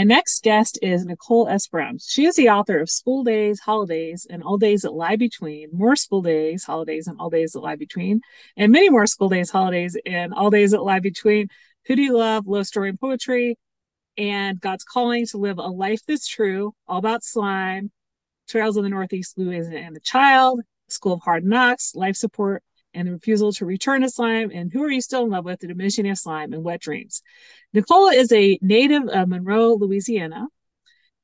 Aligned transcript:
My 0.00 0.04
next 0.04 0.42
guest 0.42 0.78
is 0.80 1.04
Nicole 1.04 1.46
S. 1.46 1.66
Brown. 1.66 1.98
She 1.98 2.24
is 2.24 2.34
the 2.34 2.48
author 2.48 2.78
of 2.78 2.88
School 2.88 3.22
Days, 3.22 3.60
Holidays, 3.60 4.26
and 4.30 4.42
All 4.42 4.56
Days 4.56 4.80
That 4.80 4.94
Lie 4.94 5.16
Between, 5.16 5.68
More 5.74 5.94
School 5.94 6.22
Days, 6.22 6.64
Holidays, 6.64 7.06
and 7.06 7.20
All 7.20 7.28
Days 7.28 7.52
That 7.52 7.60
Lie 7.60 7.76
Between, 7.76 8.22
and 8.56 8.72
many 8.72 8.88
more 8.88 9.06
school 9.06 9.28
days, 9.28 9.50
holidays, 9.50 9.98
and 10.06 10.32
all 10.32 10.48
days 10.48 10.70
that 10.70 10.82
lie 10.82 11.00
between. 11.00 11.48
Who 11.84 11.96
Do 11.96 12.00
You 12.00 12.16
Love, 12.16 12.46
Love 12.46 12.66
Story 12.66 12.88
and 12.88 12.98
Poetry, 12.98 13.58
and 14.16 14.58
God's 14.58 14.84
Calling 14.84 15.26
to 15.26 15.36
Live 15.36 15.58
a 15.58 15.66
Life 15.68 16.00
That's 16.08 16.26
True, 16.26 16.72
All 16.88 16.96
About 16.96 17.22
Slime, 17.22 17.90
Trials 18.48 18.78
of 18.78 18.84
the 18.84 18.88
Northeast, 18.88 19.36
Louisiana 19.36 19.86
and 19.86 19.94
the 19.94 20.00
Child, 20.00 20.62
School 20.88 21.12
of 21.12 21.20
Hard 21.20 21.44
Knocks, 21.44 21.94
Life 21.94 22.16
Support, 22.16 22.62
and 22.94 23.08
the 23.08 23.12
refusal 23.12 23.52
to 23.52 23.64
return 23.64 24.02
to 24.02 24.08
slime, 24.08 24.50
and 24.52 24.72
who 24.72 24.82
are 24.82 24.90
you 24.90 25.00
still 25.00 25.24
in 25.24 25.30
love 25.30 25.44
with? 25.44 25.60
The 25.60 25.68
diminishing 25.68 26.08
of 26.08 26.18
slime 26.18 26.52
and 26.52 26.64
wet 26.64 26.80
dreams. 26.80 27.22
Nicole 27.72 28.08
is 28.08 28.32
a 28.32 28.58
native 28.62 29.08
of 29.08 29.28
Monroe, 29.28 29.74
Louisiana, 29.74 30.48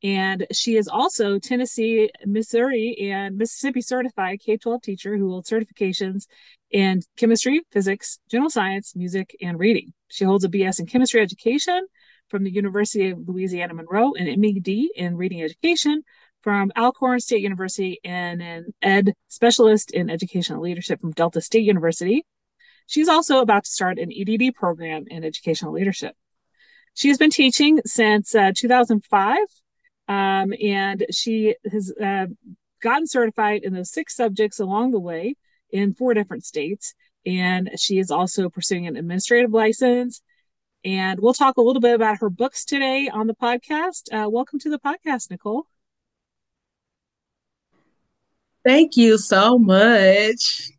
and 0.03 0.47
she 0.53 0.77
is 0.77 0.89
also 0.89 1.39
Tennessee, 1.39 2.11
Missouri, 2.25 3.11
and 3.11 3.37
Mississippi 3.37 3.81
certified 3.81 4.41
K 4.41 4.57
12 4.57 4.83
teacher 4.83 5.17
who 5.17 5.31
holds 5.31 5.51
certifications 5.51 6.27
in 6.71 7.03
chemistry, 7.17 7.63
physics, 7.73 8.19
general 8.31 8.51
science, 8.51 8.95
music, 8.95 9.37
and 9.41 9.59
reading. 9.59 9.93
She 10.09 10.25
holds 10.25 10.45
a 10.45 10.49
BS 10.49 10.81
in 10.81 10.87
chemistry 10.87 11.21
education 11.21 11.87
from 12.29 12.45
the 12.45 12.53
University 12.53 13.11
of 13.11 13.27
Louisiana 13.27 13.75
Monroe 13.75 14.13
and 14.15 14.41
MED 14.41 14.69
in 14.95 15.17
reading 15.17 15.43
education 15.43 16.03
from 16.47 16.71
Alcorn 16.77 17.19
State 17.19 17.43
University 17.43 17.99
and 18.05 18.41
an 18.41 18.67
ed 18.81 19.15
specialist 19.27 19.91
in 19.91 20.09
educational 20.09 20.63
leadership 20.63 21.01
from 21.01 21.11
Delta 21.11 21.41
State 21.41 21.65
University. 21.65 22.25
She's 22.87 23.09
also 23.09 23.41
about 23.41 23.65
to 23.65 23.71
start 23.73 23.99
an 23.99 24.13
EDD 24.13 24.55
program 24.55 25.07
in 25.09 25.25
educational 25.25 25.73
leadership. 25.73 26.15
She 26.95 27.09
has 27.09 27.19
been 27.19 27.31
teaching 27.31 27.81
since 27.85 28.33
uh, 28.33 28.53
2005, 28.55 29.39
um, 30.07 30.55
and 30.63 31.07
she 31.11 31.57
has 31.73 31.93
uh, 32.01 32.27
gotten 32.81 33.09
certified 33.09 33.63
in 33.65 33.75
those 33.75 33.91
six 33.91 34.15
subjects 34.15 34.61
along 34.61 34.93
the 34.93 35.01
way 35.01 35.35
in 35.71 35.95
four 35.95 36.15
different 36.15 36.45
states. 36.45 36.95
And 37.27 37.71
she 37.77 37.99
is 37.99 38.13
also 38.13 38.49
pursuing 38.51 38.87
an 38.87 38.97
administrative 38.97 39.51
license. 39.51 40.23
And 40.85 41.19
we'll 41.19 41.35
talk 41.35 41.57
a 41.57 41.61
little 41.61 41.83
bit 41.83 41.97
about 41.97 42.21
her 42.21 42.31
books 42.31 42.65
today 42.65 43.11
on 43.13 43.27
the 43.27 43.35
podcast. 43.35 44.13
Uh, 44.13 44.31
welcome 44.31 44.61
to 44.61 44.71
the 44.71 44.79
podcast, 44.79 45.29
Nicole. 45.33 45.67
Thank 48.67 48.97
you 48.97 49.17
so 49.17 49.61
much. 49.61 50.73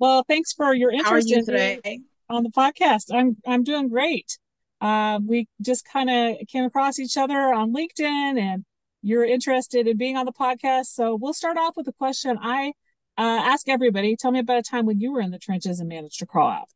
Well, 0.00 0.24
thanks 0.26 0.52
for 0.52 0.74
your 0.74 0.90
interest 0.90 1.28
you 1.28 1.38
in 1.38 1.44
today? 1.46 2.00
on 2.28 2.42
the 2.42 2.50
podcast. 2.50 3.14
I'm 3.14 3.36
I'm 3.46 3.62
doing 3.62 3.88
great. 3.88 4.36
Uh, 4.80 5.20
we 5.24 5.46
just 5.62 5.84
kind 5.84 6.10
of 6.10 6.48
came 6.48 6.64
across 6.64 6.98
each 6.98 7.16
other 7.16 7.54
on 7.54 7.72
LinkedIn, 7.72 8.40
and 8.40 8.64
you're 9.00 9.24
interested 9.24 9.86
in 9.86 9.96
being 9.96 10.16
on 10.16 10.26
the 10.26 10.32
podcast. 10.32 10.86
So 10.86 11.14
we'll 11.14 11.34
start 11.34 11.56
off 11.56 11.76
with 11.76 11.86
a 11.86 11.92
question 11.92 12.36
I 12.42 12.72
uh, 13.16 13.42
ask 13.44 13.68
everybody. 13.68 14.16
Tell 14.16 14.32
me 14.32 14.40
about 14.40 14.58
a 14.58 14.62
time 14.62 14.84
when 14.84 14.98
you 14.98 15.12
were 15.12 15.20
in 15.20 15.30
the 15.30 15.38
trenches 15.38 15.78
and 15.78 15.88
managed 15.88 16.18
to 16.18 16.26
crawl 16.26 16.50
out. 16.50 16.68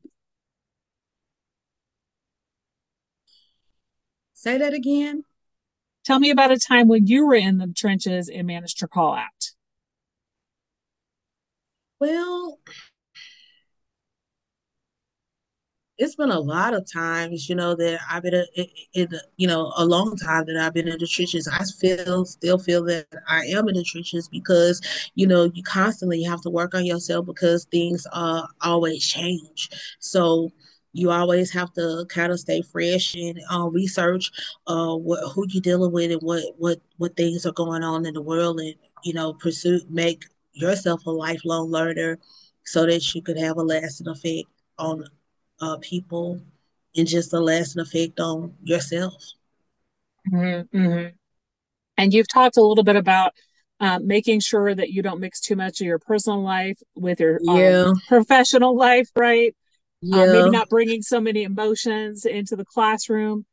Say 4.35 4.57
that 4.57 4.73
again. 4.73 5.25
Tell 6.05 6.21
me 6.21 6.31
about 6.31 6.53
a 6.53 6.59
time 6.59 6.87
when 6.87 7.09
you 7.09 7.27
were 7.27 7.35
in 7.35 7.59
the 7.59 7.73
trenches 7.77 8.29
and 8.29 8.47
managed 8.47 8.79
to 8.79 8.87
crawl 8.87 9.15
out. 9.15 9.38
Well, 12.01 12.59
it's 16.01 16.15
been 16.15 16.31
a 16.31 16.39
lot 16.39 16.75
of 16.75 16.87
times, 16.91 17.49
you 17.49 17.57
know, 17.57 17.75
that 17.75 17.99
I've 18.09 18.23
been 18.23 18.45
in, 18.95 19.09
you 19.37 19.49
know, 19.49 19.73
a 19.77 19.85
long 19.85 20.17
time 20.17 20.45
that 20.47 20.57
I've 20.57 20.73
been 20.73 20.87
in 20.87 20.97
the 20.99 21.07
trenches. 21.09 21.49
I 21.49 21.65
feel, 21.81 22.25
still 22.25 22.57
feel 22.59 22.85
that 22.85 23.07
I 23.27 23.41
am 23.47 23.69
in 23.69 23.75
the 23.75 23.83
trenches 23.83 24.29
because, 24.29 24.81
you 25.17 25.27
know, 25.27 25.51
you 25.53 25.63
constantly 25.65 26.23
have 26.23 26.41
to 26.43 26.51
work 26.51 26.75
on 26.75 26.87
yourself 26.87 27.27
because 27.27 27.65
things 27.73 28.07
uh 28.13 28.47
always 28.61 29.05
change. 29.05 29.71
So 29.99 30.53
you 30.93 31.11
always 31.11 31.51
have 31.53 31.73
to 31.75 32.07
kind 32.09 32.31
of 32.33 32.39
stay 32.41 32.63
fresh 32.63 33.15
and 33.17 33.41
uh, 33.53 33.69
research 33.69 34.31
uh 34.69 34.95
what 34.95 35.21
who 35.33 35.45
you're 35.49 35.61
dealing 35.61 35.93
with 35.93 36.11
and 36.11 36.23
what 36.23 36.43
what 36.59 36.81
what 36.97 37.17
things 37.17 37.45
are 37.45 37.53
going 37.53 37.83
on 37.83 38.07
in 38.07 38.15
the 38.15 38.23
world 38.23 38.59
and 38.59 38.75
you 39.05 39.13
know 39.13 39.33
pursue 39.35 39.81
make 39.91 40.25
yourself 40.59 41.07
a 41.07 41.11
lifelong 41.11 41.71
learner 41.71 42.19
so 42.65 42.87
that 42.87 43.15
you 43.15 43.23
could 43.23 43.39
have 43.39 43.57
a 43.57 43.63
lasting 43.63 44.09
effect 44.09 44.49
on 44.79 45.05
uh, 45.61 45.77
people 45.79 46.41
and 46.97 47.07
just 47.07 47.33
a 47.33 47.41
lasting 47.41 47.83
effect 47.83 48.21
on 48.21 48.55
yourself. 48.63 49.15
Mm-hmm, 50.31 50.77
mm-hmm. 50.77 51.09
And 51.97 52.15
you've 52.15 52.29
talked 52.29 52.57
a 52.57 52.63
little 52.63 52.85
bit 52.85 52.97
about 52.97 53.33
uh, 53.81 53.99
making 54.03 54.41
sure 54.41 54.75
that 54.75 54.91
you 54.91 55.03
don't 55.03 55.21
mix 55.21 55.41
too 55.41 55.57
much 55.57 55.81
of 55.81 55.87
your 55.87 55.99
personal 55.99 56.43
life 56.43 56.79
with 56.95 57.21
your 57.21 57.41
um, 57.49 57.57
yeah. 57.57 57.85
um, 57.87 58.01
professional 58.09 58.77
life, 58.77 59.09
right? 59.17 59.55
Yeah. 60.01 60.23
Uh, 60.23 60.27
maybe 60.27 60.51
not 60.51 60.69
bringing 60.69 61.03
so 61.03 61.21
many 61.21 61.43
emotions 61.43 62.25
into 62.25 62.57
the 62.57 62.65
classroom. 62.65 63.47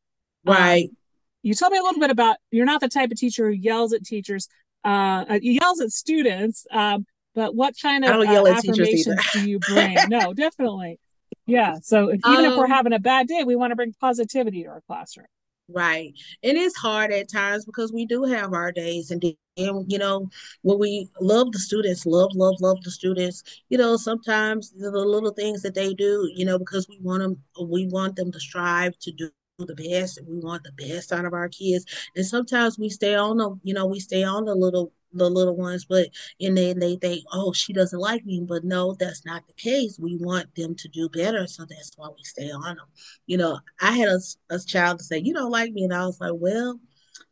Right. 0.44 0.86
Um, 0.86 0.98
you 1.42 1.54
told 1.54 1.72
me 1.72 1.78
a 1.78 1.84
little 1.84 2.00
bit 2.00 2.10
about 2.10 2.38
you're 2.52 2.66
not 2.66 2.82
the 2.82 2.90
type 2.90 3.12
of 3.12 3.18
teacher 3.18 3.48
who 3.48 3.54
yells 3.54 3.94
at 3.94 4.04
teachers 4.04 4.48
uh, 4.86 5.26
uh 5.30 5.40
yells 5.42 5.82
at 5.82 5.92
students. 5.92 6.66
Um, 6.72 7.06
but 7.34 7.54
what 7.54 7.76
kind 7.82 8.06
of 8.06 8.12
uh, 8.12 8.48
affirmations 8.48 9.22
do 9.34 9.50
you 9.50 9.60
bring? 9.60 9.98
no, 10.08 10.34
definitely. 10.36 11.00
Yeah. 11.46 11.80
So 11.82 12.10
if, 12.10 12.22
even 12.26 12.46
um, 12.46 12.52
if 12.52 12.58
we're 12.58 12.66
um, 12.66 12.72
having 12.72 12.94
a 12.94 13.00
bad 13.00 13.28
day, 13.28 13.44
we 13.44 13.58
want 13.58 13.72
to 13.72 13.76
bring 13.76 13.94
positivity 14.00 14.64
to 14.64 14.70
our 14.70 14.82
classroom. 14.88 15.28
Right. 15.68 16.14
And 16.44 16.58
it's 16.58 16.78
hard 16.78 17.12
at 17.12 17.30
times 17.30 17.66
because 17.66 17.92
we 17.92 18.06
do 18.06 18.24
have 18.24 18.54
our 18.54 18.72
days 18.72 19.12
and 19.12 19.24
and 19.58 19.92
you 19.92 19.98
know 19.98 20.30
when 20.64 20.78
we 20.78 21.08
love 21.22 21.52
the 21.52 21.60
students 21.60 22.06
love 22.06 22.30
love 22.36 22.56
love 22.60 22.78
the 22.84 22.92
students 22.92 23.42
you 23.70 23.78
know 23.78 23.96
sometimes 23.96 24.72
the 24.72 24.92
little 24.92 25.32
things 25.32 25.62
that 25.62 25.74
they 25.74 25.94
do 25.94 26.30
you 26.36 26.44
know 26.44 26.60
because 26.60 26.88
we 26.90 27.00
want 27.02 27.22
them 27.22 27.38
we 27.70 27.88
want 27.88 28.18
them 28.18 28.32
to 28.34 28.40
strive 28.40 28.98
to 29.00 29.12
do 29.14 29.30
the 29.58 29.76
best 29.76 30.18
and 30.18 30.28
we 30.28 30.40
want 30.40 30.64
the 30.64 30.72
best 30.74 31.14
out 31.14 31.26
of 31.26 31.34
our 31.34 31.48
kids. 31.50 31.86
And 32.16 32.26
sometimes 32.26 32.78
we 32.78 32.90
stay 32.90 33.16
on 33.16 33.38
them 33.38 33.62
you 33.64 33.74
know 33.74 33.86
we 33.86 34.00
stay 34.00 34.24
on 34.24 34.46
the 34.46 34.56
little 34.56 34.92
the 35.14 35.30
little 35.30 35.56
ones 35.56 35.86
but 35.86 36.10
and 36.42 36.58
then 36.58 36.78
they 36.80 36.98
think 36.98 37.24
oh 37.32 37.54
she 37.54 37.72
doesn't 37.72 38.00
like 38.00 38.26
me. 38.26 38.44
But 38.46 38.66
no 38.66 38.96
that's 38.96 39.26
not 39.26 39.48
the 39.48 39.54
case. 39.54 39.98
We 39.98 40.18
want 40.18 40.54
them 40.56 40.76
to 40.76 40.88
do 40.90 41.08
better 41.10 41.48
so 41.48 41.66
that's 41.66 41.94
why 41.96 42.10
we 42.10 42.24
stay 42.24 42.52
on 42.52 42.76
them 42.76 42.88
you 43.26 43.38
know 43.38 43.60
i 43.82 43.92
had 43.92 44.10
a, 44.10 44.20
a 44.50 44.60
child 44.60 45.00
to 45.00 45.06
say 45.06 45.20
you 45.20 45.34
don't 45.34 45.52
like 45.52 45.72
me. 45.72 45.86
And 45.86 45.94
i 45.94 46.06
was 46.06 46.20
like 46.20 46.34
well 46.36 46.80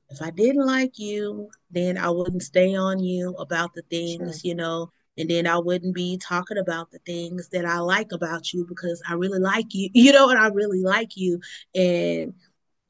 if 0.10 0.22
i 0.22 0.30
didn't 0.30 0.66
like 0.66 0.98
you 0.98 1.50
then 1.72 1.98
i 1.98 2.10
wouldn't 2.10 2.44
stay 2.44 2.76
on 2.76 3.00
you 3.00 3.32
about 3.38 3.74
the 3.74 3.82
things 3.90 4.42
sure. 4.42 4.50
you 4.50 4.56
know 4.56 4.92
and 5.18 5.30
then 5.30 5.48
I 5.48 5.58
wouldn't 5.58 5.96
be 5.96 6.18
talking 6.18 6.58
about 6.58 6.92
the 6.92 7.00
things 7.00 7.50
that 7.50 7.66
I 7.66 7.80
like 7.80 8.12
about 8.12 8.54
you 8.54 8.66
because 8.68 9.02
I 9.08 9.14
really 9.14 9.40
like 9.40 9.74
you, 9.74 9.90
you 9.94 10.12
know, 10.12 10.30
and 10.30 10.40
I 10.40 10.48
really 10.48 10.82
like 10.82 11.16
you. 11.16 11.40
And 11.76 12.34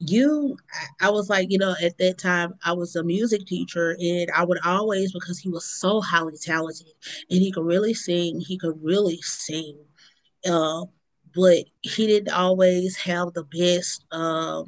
you, 0.00 0.56
I 1.00 1.10
was 1.10 1.30
like, 1.30 1.50
you 1.50 1.58
know, 1.58 1.74
at 1.82 1.98
that 1.98 2.18
time 2.18 2.54
I 2.64 2.72
was 2.72 2.96
a 2.96 3.04
music 3.04 3.46
teacher, 3.46 3.96
and 4.00 4.30
I 4.34 4.44
would 4.44 4.58
always 4.64 5.12
because 5.12 5.38
he 5.38 5.48
was 5.48 5.64
so 5.64 6.00
highly 6.00 6.36
talented 6.38 6.88
and 7.30 7.40
he 7.40 7.52
could 7.52 7.64
really 7.64 7.94
sing, 7.94 8.40
he 8.40 8.58
could 8.58 8.78
really 8.82 9.18
sing, 9.22 9.78
uh, 10.48 10.84
but 11.34 11.64
he 11.82 12.06
didn't 12.06 12.32
always 12.32 12.96
have 12.96 13.32
the 13.34 13.44
best. 13.44 14.04
Uh, 14.10 14.64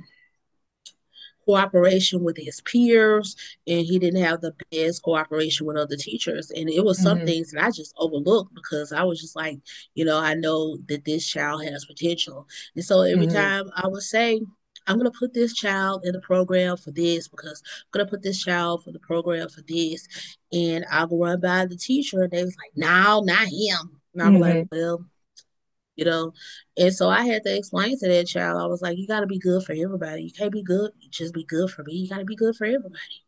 cooperation 1.46 2.22
with 2.22 2.36
his 2.36 2.60
peers 2.62 3.36
and 3.66 3.86
he 3.86 3.98
didn't 3.98 4.22
have 4.22 4.40
the 4.40 4.54
best 4.70 5.02
cooperation 5.02 5.66
with 5.66 5.76
other 5.76 5.96
teachers 5.96 6.50
and 6.50 6.68
it 6.68 6.84
was 6.84 7.00
some 7.00 7.18
mm-hmm. 7.18 7.26
things 7.26 7.50
that 7.52 7.64
i 7.64 7.70
just 7.70 7.94
overlooked 7.98 8.52
because 8.54 8.92
i 8.92 9.02
was 9.02 9.20
just 9.20 9.36
like 9.36 9.58
you 9.94 10.04
know 10.04 10.18
i 10.18 10.34
know 10.34 10.76
that 10.88 11.04
this 11.04 11.26
child 11.26 11.64
has 11.64 11.84
potential 11.84 12.46
and 12.74 12.84
so 12.84 13.02
every 13.02 13.26
mm-hmm. 13.26 13.36
time 13.36 13.70
i 13.76 13.86
would 13.86 14.02
say 14.02 14.40
i'm 14.88 14.98
going 14.98 15.10
to 15.10 15.18
put 15.18 15.32
this 15.32 15.54
child 15.54 16.04
in 16.04 16.12
the 16.12 16.20
program 16.20 16.76
for 16.76 16.90
this 16.90 17.28
because 17.28 17.62
i'm 17.66 17.98
going 17.98 18.06
to 18.06 18.10
put 18.10 18.22
this 18.22 18.42
child 18.42 18.82
for 18.82 18.90
the 18.90 18.98
program 18.98 19.48
for 19.48 19.62
this 19.62 20.08
and 20.52 20.84
i'll 20.90 21.08
run 21.08 21.40
by 21.40 21.64
the 21.64 21.76
teacher 21.76 22.22
and 22.22 22.32
they 22.32 22.44
was 22.44 22.56
like 22.56 22.72
no 22.74 23.22
not 23.24 23.46
him 23.46 24.00
and 24.14 24.22
i'm 24.22 24.32
mm-hmm. 24.34 24.42
like 24.42 24.68
well 24.72 25.04
you 25.96 26.04
know. 26.04 26.32
And 26.76 26.94
so 26.94 27.08
I 27.08 27.24
had 27.26 27.42
to 27.44 27.56
explain 27.56 27.98
to 27.98 28.08
that 28.08 28.26
child, 28.28 28.60
I 28.60 28.66
was 28.66 28.82
like, 28.82 28.98
you 28.98 29.06
got 29.06 29.20
to 29.20 29.26
be 29.26 29.38
good 29.38 29.64
for 29.64 29.72
everybody. 29.72 30.24
You 30.24 30.32
can't 30.32 30.52
be 30.52 30.62
good, 30.62 30.92
just 31.10 31.34
be 31.34 31.44
good 31.44 31.70
for 31.70 31.82
me. 31.84 31.94
You 31.94 32.08
got 32.08 32.18
to 32.18 32.24
be 32.24 32.36
good 32.36 32.54
for 32.56 32.64
everybody. 32.64 33.24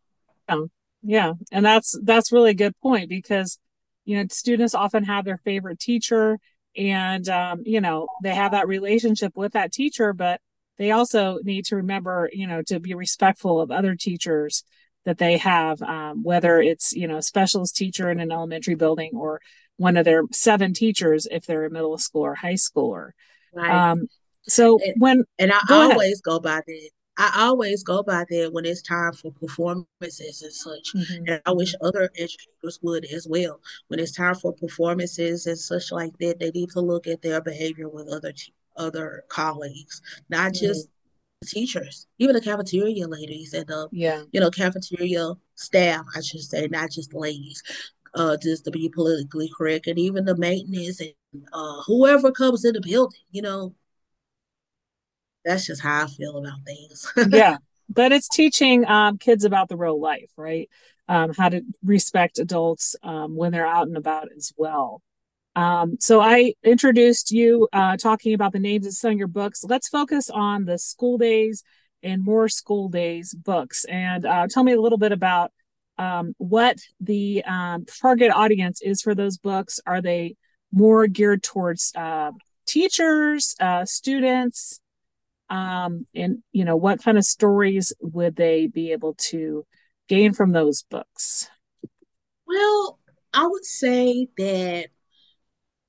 Yeah. 0.49 0.65
yeah. 1.03 1.33
And 1.51 1.65
that's, 1.65 1.99
that's 2.03 2.33
really 2.33 2.51
a 2.51 2.55
good 2.55 2.79
point 2.81 3.09
because 3.09 3.59
you 4.09 4.17
know 4.17 4.25
students 4.31 4.75
often 4.75 5.05
have 5.05 5.27
their 5.27 5.37
favorite 5.37 5.79
teacher 5.79 6.39
and 6.77 7.29
um, 7.29 7.63
you 7.67 7.81
know 7.81 8.09
they 8.23 8.35
have 8.35 8.53
that 8.53 8.67
relationship 8.67 9.37
with 9.37 9.53
that 9.53 9.71
teacher 9.71 10.15
but 10.15 10.41
they 10.79 10.93
also 10.93 11.39
need 11.43 11.67
to 11.67 11.77
remember 11.77 12.31
you 12.33 12.47
know 12.47 12.63
to 12.63 12.81
be 12.81 12.95
respectful 12.95 13.61
of 13.61 13.71
other 13.71 13.95
teachers 13.95 14.65
that 15.05 15.19
they 15.19 15.37
have 15.37 15.83
um, 15.83 16.23
whether 16.23 16.59
it's 16.59 16.95
you 16.95 17.07
know 17.07 17.19
a 17.19 17.23
specialist 17.23 17.77
teacher 17.77 18.11
in 18.11 18.19
an 18.19 18.33
elementary 18.33 18.75
building 18.75 19.11
or 19.15 19.43
one 19.79 19.97
of 19.97 20.05
their 20.05 20.23
seven 20.31 20.75
teachers 20.75 21.27
if 21.31 21.47
they're 21.47 21.65
a 21.65 21.71
middle 21.71 21.99
school 21.99 22.23
or 22.23 22.35
high 22.35 22.55
schooler 22.55 23.11
right. 23.55 23.91
um, 23.91 24.07
so 24.43 24.79
and, 24.85 24.95
when 24.99 25.25
and 25.39 25.53
i 25.53 25.59
go 25.67 25.91
always 25.91 25.99
ahead. 25.99 26.23
go 26.25 26.39
by 26.39 26.61
that 26.67 26.91
I 27.21 27.47
always 27.47 27.83
go 27.83 28.05
by 28.05 28.25
that 28.31 28.53
when 28.53 28.65
it's 28.65 28.81
time 28.81 29.13
for 29.13 29.33
performances 29.33 30.41
and 30.43 30.53
such. 30.53 30.95
Mm-hmm. 30.95 31.25
And 31.27 31.43
I 31.45 31.51
wish 31.51 31.75
other 31.81 32.09
educators 32.17 32.79
would 32.83 33.05
as 33.07 33.27
well. 33.29 33.61
When 33.89 33.99
it's 33.99 34.13
time 34.13 34.37
for 34.37 34.53
performances 34.53 35.47
and 35.49 35.59
such 35.59 35.91
like 35.91 36.17
that, 36.21 36.39
they 36.39 36.53
need 36.53 36.71
to 36.71 36.81
look 36.81 37.09
at 37.09 37.21
their 37.21 37.41
behavior 37.41 37.89
with 37.89 38.09
other 38.09 38.33
other 38.77 39.25
colleagues, 39.29 40.01
not 40.31 40.53
mm-hmm. 40.53 40.67
just 40.67 40.89
teachers, 41.45 42.07
even 42.19 42.35
the 42.35 42.41
cafeteria 42.41 43.09
ladies 43.09 43.53
and 43.53 43.67
the 43.67 43.89
yeah. 43.91 44.23
you 44.31 44.41
know 44.41 44.51
cafeteria 44.51 45.33
staff. 45.57 46.05
I 46.17 46.21
should 46.21 46.43
say, 46.43 46.69
not 46.69 46.93
just 46.93 47.15
ladies. 47.15 47.63
Uh, 48.19 48.37
just 48.37 48.65
to 48.65 48.71
be 48.73 48.89
politically 48.89 49.49
correct, 49.57 49.87
and 49.87 49.99
even 49.99 50.25
the 50.25 50.37
maintenance 50.37 51.01
and 51.01 51.13
uh, 51.53 51.83
whoever 51.87 52.33
comes 52.33 52.65
in 52.65 52.73
the 52.75 52.81
building, 52.81 53.21
you 53.31 53.43
know, 53.43 53.73
that's 55.45 55.67
just 55.67 55.83
how 55.83 56.05
I 56.05 56.07
feel 56.09 56.37
about 56.37 56.59
things. 56.67 57.13
yeah, 57.31 57.59
but 57.89 58.13
it's 58.13 58.29
teaching 58.29 58.87
um, 58.87 59.19
kids 59.19 59.45
about 59.45 59.69
the 59.69 59.77
real 59.77 60.01
life, 60.01 60.31
right? 60.37 60.69
Um, 61.09 61.33
how 61.33 61.49
to 61.49 61.63
respect 61.85 62.39
adults 62.39 62.97
um, 63.03 63.37
when 63.37 63.53
they're 63.53 63.67
out 63.67 63.87
and 63.87 63.97
about 63.97 64.29
as 64.37 64.53
well. 64.57 65.01
Um, 65.57 65.97
so 65.99 66.21
I 66.21 66.55
introduced 66.63 67.31
you 67.31 67.69
uh, 67.73 67.97
talking 67.97 68.35
about 68.35 68.53
the 68.53 68.59
names 68.59 68.87
of 68.87 68.93
some 68.93 69.13
of 69.13 69.19
your 69.19 69.27
books. 69.27 69.65
Let's 69.65 69.89
focus 69.89 70.29
on 70.31 70.67
the 70.67 70.79
school 70.79 71.19
days 71.19 71.65
and 72.03 72.25
more 72.25 72.49
school 72.49 72.89
days 72.89 73.35
books, 73.35 73.85
and 73.87 74.27
uh, 74.27 74.47
tell 74.49 74.65
me 74.65 74.73
a 74.73 74.81
little 74.81 74.99
bit 74.99 75.13
about 75.13 75.53
um, 75.99 76.35
what 76.39 76.79
the 77.01 77.45
um, 77.45 77.85
target 78.01 78.31
audience 78.31 78.81
is 78.83 79.03
for 79.03 79.15
those 79.15 79.39
books. 79.39 79.81
Are 79.87 80.01
they 80.01 80.37
more 80.73 81.07
geared 81.07 81.43
towards 81.43 81.93
uh, 81.97 82.33
teachers, 82.67 83.57
uh, 83.61 83.85
students? 83.85 84.81
um, 85.51 86.07
and 86.15 86.43
you 86.53 86.65
know 86.65 86.77
what 86.77 87.03
kind 87.03 87.19
of 87.19 87.25
stories 87.25 87.93
would 88.01 88.37
they 88.37 88.67
be 88.67 88.93
able 88.93 89.15
to 89.15 89.65
gain 90.09 90.33
from 90.33 90.53
those 90.53 90.83
books 90.83 91.49
well 92.47 92.99
i 93.33 93.47
would 93.47 93.65
say 93.65 94.29
that 94.37 94.87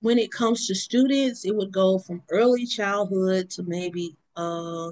when 0.01 0.17
it 0.17 0.31
comes 0.31 0.67
to 0.67 0.75
students 0.75 1.45
it 1.45 1.55
would 1.55 1.71
go 1.71 1.99
from 1.99 2.21
early 2.29 2.65
childhood 2.65 3.49
to 3.49 3.63
maybe 3.63 4.15
uh, 4.35 4.91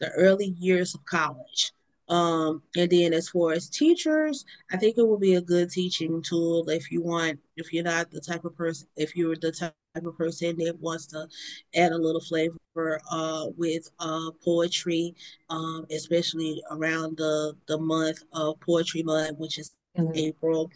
the 0.00 0.10
early 0.16 0.54
years 0.58 0.94
of 0.94 1.04
college 1.06 1.72
um, 2.08 2.62
and 2.76 2.90
then 2.90 3.14
as 3.14 3.28
far 3.30 3.52
as 3.52 3.68
teachers, 3.68 4.44
I 4.70 4.76
think 4.76 4.98
it 4.98 5.06
will 5.06 5.18
be 5.18 5.34
a 5.34 5.40
good 5.40 5.70
teaching 5.70 6.22
tool 6.22 6.68
if 6.68 6.90
you 6.90 7.02
want, 7.02 7.40
if 7.56 7.72
you're 7.72 7.84
not 7.84 8.10
the 8.10 8.20
type 8.20 8.44
of 8.44 8.56
person, 8.56 8.88
if 8.96 9.16
you're 9.16 9.36
the 9.36 9.52
type 9.52 9.74
of 9.94 10.16
person 10.18 10.56
that 10.58 10.78
wants 10.80 11.06
to 11.06 11.26
add 11.74 11.92
a 11.92 11.98
little 11.98 12.20
flavor 12.20 13.00
uh, 13.10 13.46
with 13.56 13.88
uh, 14.00 14.30
poetry, 14.44 15.14
um, 15.48 15.86
especially 15.90 16.62
around 16.70 17.16
the, 17.16 17.56
the 17.68 17.78
month 17.78 18.22
of 18.32 18.60
Poetry 18.60 19.02
Month, 19.02 19.38
which 19.38 19.58
is 19.58 19.74
mm-hmm. 19.96 20.12
April. 20.14 20.70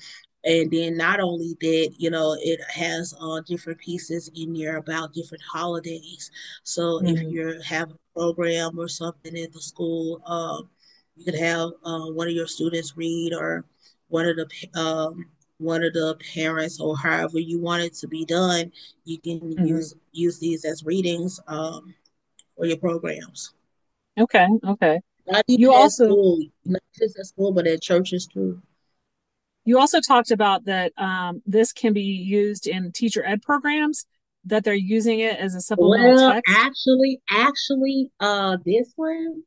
And 0.44 0.70
then 0.70 0.96
not 0.96 1.20
only 1.20 1.56
that, 1.60 1.94
you 1.98 2.10
know, 2.10 2.36
it 2.40 2.60
has 2.70 3.12
uh, 3.20 3.40
different 3.40 3.80
pieces 3.80 4.30
in 4.34 4.54
there 4.54 4.76
about 4.76 5.12
different 5.12 5.42
holidays. 5.42 6.30
So 6.62 7.00
mm-hmm. 7.00 7.08
if 7.08 7.22
you 7.22 7.60
have 7.66 7.90
a 7.90 7.98
program 8.14 8.78
or 8.78 8.88
something 8.88 9.36
in 9.36 9.50
the 9.52 9.60
school, 9.60 10.22
um, 10.25 10.70
you 11.19 11.25
could 11.25 11.38
have 11.38 11.70
uh, 11.85 12.06
one 12.06 12.29
of 12.29 12.35
your 12.35 12.47
students 12.47 12.97
read 12.97 13.32
or 13.35 13.65
one 14.09 14.26
of 14.26 14.37
the 14.37 14.81
um, 14.81 15.26
one 15.59 15.82
of 15.82 15.93
the 15.93 16.17
parents 16.35 16.81
or 16.81 16.97
however 16.97 17.38
you 17.38 17.61
want 17.61 17.82
it 17.82 17.94
to 17.94 18.06
be 18.06 18.25
done 18.25 18.70
you 19.05 19.19
can 19.19 19.41
mm-hmm. 19.41 19.65
use 19.65 19.94
use 20.12 20.38
these 20.38 20.65
as 20.65 20.85
readings 20.85 21.41
um, 21.49 21.94
for 22.56 22.67
your 22.67 22.76
programs 22.79 23.55
okay 24.19 24.47
okay 24.67 25.00
you 25.47 25.73
also 25.73 26.06
school, 26.06 26.38
not 26.65 26.82
just 26.97 27.19
at 27.19 27.26
school 27.26 27.53
but 27.53 27.67
at 27.67 27.82
churches 27.82 28.26
too 28.26 28.61
you 29.64 29.79
also 29.79 30.00
talked 30.00 30.31
about 30.31 30.64
that 30.64 30.93
um, 30.97 31.43
this 31.44 31.73
can 31.73 31.93
be 31.93 32.03
used 32.03 32.67
in 32.67 32.91
teacher 32.93 33.25
ed 33.25 33.43
programs 33.43 34.06
that 34.44 34.64
they're 34.64 34.75
using 34.75 35.19
it 35.21 35.37
as 35.38 35.55
a 35.55 35.61
supplemental 35.61 36.17
well, 36.17 36.32
text. 36.35 36.56
actually 36.56 37.21
actually 37.29 38.11
uh 38.21 38.56
this 38.64 38.93
one 38.94 39.43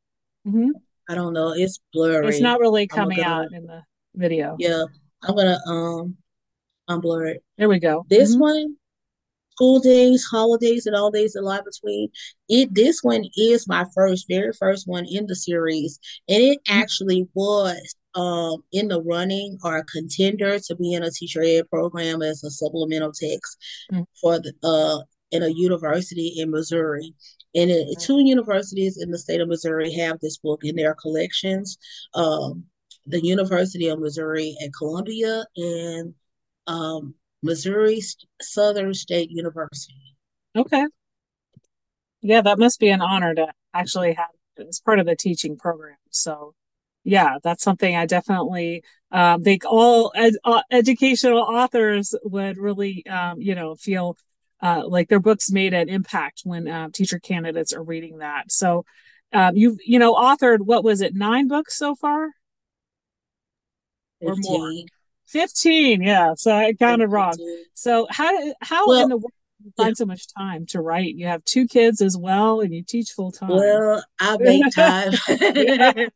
mm-hmm. 0.46 0.70
I 1.10 1.16
don't 1.16 1.34
know. 1.34 1.54
It's 1.54 1.80
blurry. 1.94 2.28
It's 2.28 2.40
not 2.40 2.60
really 2.60 2.88
coming 2.88 3.18
gonna, 3.18 3.30
out 3.30 3.54
in 3.54 3.66
the 3.66 3.82
video. 4.16 4.56
Yeah. 4.60 4.86
I'm 5.24 5.36
gonna 5.36 5.60
um 5.68 6.18
unblur 6.90 7.32
it. 7.32 7.44
There 7.58 7.70
we 7.70 7.80
go. 7.80 8.06
This 8.10 8.32
mm-hmm. 8.32 8.42
one, 8.42 8.76
school 9.52 9.80
days, 9.80 10.26
holidays, 10.26 10.86
and 10.86 10.96
all 10.96 11.12
days 11.12 11.34
that 11.34 11.44
lie 11.44 11.62
between. 11.62 12.10
It 12.50 12.74
this 12.74 13.02
one 13.02 13.26
is 13.38 13.68
my 13.68 13.86
first, 13.94 14.26
very 14.28 14.54
first 14.54 14.88
one 14.88 15.06
in 15.06 15.28
the 15.28 15.36
series. 15.36 16.00
And 16.28 16.42
it 16.42 16.60
mm-hmm. 16.68 16.80
actually 16.80 17.28
was 17.34 17.96
um 18.16 18.64
in 18.74 18.90
the 18.90 19.02
running 19.04 19.58
or 19.64 19.78
a 19.78 19.86
contender 19.86 20.60
to 20.60 20.76
be 20.76 20.94
in 20.94 21.04
a 21.04 21.12
teacher 21.12 21.42
ed 21.44 21.70
program 21.70 22.22
as 22.22 22.44
a 22.44 22.50
supplemental 22.50 23.14
text 23.14 23.58
mm-hmm. 23.92 24.04
for 24.20 24.40
the 24.40 24.54
uh 24.64 25.04
in 25.32 25.44
a 25.44 25.50
university 25.50 26.34
in 26.38 26.52
Missouri. 26.52 27.14
And 27.54 27.70
it, 27.70 28.00
two 28.00 28.20
universities 28.20 28.98
in 29.02 29.12
the 29.12 29.18
state 29.18 29.42
of 29.42 29.48
Missouri 29.50 29.92
have 29.94 30.20
this 30.20 30.38
book 30.38 30.62
in 30.64 30.76
their 30.76 30.96
collections. 30.96 31.78
Um, 32.14 32.66
the 33.06 33.24
University 33.24 33.88
of 33.88 34.00
Missouri 34.00 34.56
at 34.64 34.70
Columbia 34.78 35.44
and 35.56 36.14
um, 36.68 37.16
Missouri 37.44 38.02
Southern 38.42 38.94
State 38.94 39.32
University. 39.32 40.16
Okay. 40.56 40.86
Yeah, 42.22 42.42
that 42.42 42.60
must 42.60 42.80
be 42.80 42.90
an 42.90 43.02
honor 43.02 43.34
to 43.34 43.48
actually 43.74 44.14
have 44.14 44.30
as 44.68 44.80
part 44.80 45.00
of 45.00 45.08
the 45.08 45.16
teaching 45.16 45.58
program. 45.58 45.98
So, 46.12 46.54
yeah, 47.04 47.38
that's 47.44 47.64
something 47.64 47.96
I 47.96 48.06
definitely 48.06 48.84
um, 49.12 49.44
think 49.44 49.64
all 49.66 50.12
ed- 50.16 50.36
uh, 50.44 50.62
educational 50.70 51.40
authors 51.40 52.14
would 52.24 52.58
really, 52.58 53.06
um, 53.08 53.42
you 53.42 53.56
know, 53.56 53.76
feel 53.76 54.18
uh, 54.62 54.84
like 54.88 55.10
their 55.10 55.20
books 55.20 55.52
made 55.52 55.74
an 55.74 55.90
impact 55.90 56.42
when 56.44 56.68
uh, 56.68 56.90
teacher 56.94 57.20
candidates 57.20 57.74
are 57.74 57.84
reading 57.84 58.20
that. 58.20 58.52
So 58.52 58.86
um, 59.34 59.56
you've 59.56 59.78
you 59.86 60.00
know 60.00 60.14
authored 60.14 60.60
what 60.60 60.84
was 60.84 61.02
it 61.02 61.16
nine 61.16 61.48
books 61.48 61.78
so 61.78 61.96
far 61.96 62.32
15. 64.22 64.32
or 64.32 64.36
more 64.42 64.72
15 65.28 66.02
yeah 66.02 66.34
so 66.36 66.52
i 66.54 66.74
counted 66.74 67.06
15. 67.06 67.10
wrong 67.10 67.34
so 67.74 68.08
how 68.10 68.54
how 68.62 68.88
well, 68.88 69.04
in 69.04 69.10
the 69.10 69.18
world 69.18 69.32
do 69.60 69.66
you 69.66 69.74
find 69.78 69.90
yeah. 69.90 69.94
so 69.94 70.06
much 70.06 70.34
time 70.34 70.66
to 70.66 70.82
write 70.82 71.16
you 71.16 71.28
have 71.28 71.44
two 71.46 71.68
kids 71.68 72.02
as 72.02 72.18
well 72.18 72.60
and 72.62 72.74
you 72.74 72.84
teach 72.84 73.12
full 73.12 73.32
time 73.32 73.50
well 73.50 74.04
i 74.20 74.38
make 74.40 74.64
time 74.74 75.14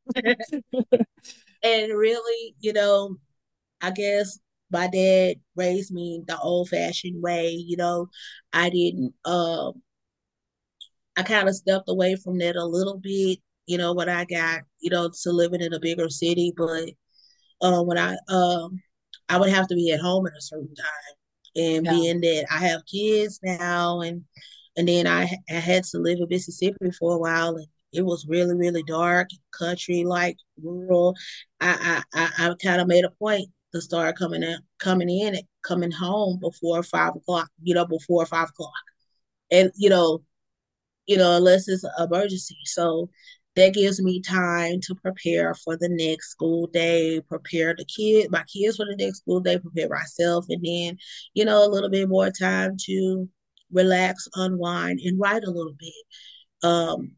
and 1.63 1.93
really 1.93 2.55
you 2.59 2.73
know 2.73 3.15
i 3.81 3.91
guess 3.91 4.39
my 4.75 4.87
dad 4.87 5.35
raised 5.55 5.93
me 5.93 6.21
the 6.27 6.37
old 6.37 6.67
fashioned 6.67 7.23
way. 7.23 7.51
You 7.51 7.77
know, 7.77 8.07
I 8.51 8.69
didn't, 8.69 9.13
uh, 9.23 9.71
I 11.15 11.23
kind 11.23 11.47
of 11.47 11.55
stepped 11.55 11.87
away 11.87 12.17
from 12.17 12.39
that 12.39 12.57
a 12.57 12.65
little 12.65 12.97
bit, 12.97 13.39
you 13.67 13.77
know, 13.77 13.93
when 13.93 14.09
I 14.09 14.25
got, 14.25 14.63
you 14.81 14.89
know, 14.89 15.09
to 15.23 15.31
living 15.31 15.61
in 15.61 15.73
a 15.73 15.79
bigger 15.79 16.09
city. 16.09 16.53
But 16.57 16.89
uh, 17.61 17.83
when 17.83 17.97
I, 17.97 18.17
um, 18.27 18.81
I 19.29 19.39
would 19.39 19.49
have 19.49 19.67
to 19.69 19.75
be 19.75 19.93
at 19.93 20.01
home 20.01 20.27
at 20.27 20.33
a 20.37 20.41
certain 20.41 20.75
time. 20.75 21.15
And 21.55 21.85
yeah. 21.85 21.91
being 21.91 22.19
that 22.19 22.47
I 22.51 22.57
have 22.67 22.81
kids 22.85 23.39
now, 23.41 24.01
and 24.01 24.25
and 24.75 24.89
then 24.89 25.07
I, 25.07 25.21
I 25.49 25.53
had 25.53 25.85
to 25.85 25.99
live 25.99 26.17
in 26.19 26.27
Mississippi 26.29 26.91
for 26.99 27.15
a 27.15 27.17
while, 27.17 27.55
and 27.55 27.67
it 27.93 28.03
was 28.03 28.27
really 28.27 28.55
really 28.55 28.83
dark, 28.83 29.29
country 29.57 30.03
like 30.03 30.35
rural. 30.61 31.15
I 31.61 32.03
I 32.13 32.21
I, 32.21 32.47
I 32.49 32.53
kind 32.61 32.81
of 32.81 32.89
made 32.89 33.05
a 33.05 33.09
point 33.09 33.47
to 33.75 33.81
start 33.81 34.17
coming 34.17 34.43
in, 34.43 34.57
coming 34.79 35.09
in, 35.09 35.37
coming 35.63 35.91
home 35.91 36.39
before 36.39 36.81
five 36.83 37.15
o'clock. 37.15 37.49
You 37.61 37.75
know, 37.75 37.85
before 37.85 38.25
five 38.25 38.49
o'clock, 38.49 38.71
and 39.51 39.71
you 39.75 39.89
know, 39.89 40.23
you 41.05 41.17
know, 41.17 41.37
unless 41.37 41.67
it's 41.67 41.83
an 41.83 41.91
emergency. 41.99 42.57
So 42.65 43.09
that 43.55 43.73
gives 43.73 44.01
me 44.01 44.21
time 44.21 44.81
to 44.81 44.95
prepare 44.95 45.53
for 45.53 45.77
the 45.77 45.89
next 45.89 46.31
school 46.31 46.67
day, 46.67 47.21
prepare 47.21 47.73
the 47.77 47.85
kid, 47.85 48.29
my 48.29 48.43
kids 48.43 48.77
for 48.77 48.85
the 48.85 48.95
next 48.97 49.19
school 49.19 49.39
day, 49.39 49.57
prepare 49.57 49.89
myself, 49.89 50.45
and 50.49 50.63
then, 50.63 50.97
you 51.33 51.45
know, 51.45 51.65
a 51.65 51.69
little 51.69 51.89
bit 51.89 52.09
more 52.09 52.29
time 52.31 52.75
to 52.85 53.29
relax, 53.71 54.27
unwind, 54.35 54.99
and 55.03 55.19
write 55.19 55.43
a 55.43 55.51
little 55.51 55.75
bit. 55.79 56.69
Um, 56.69 57.11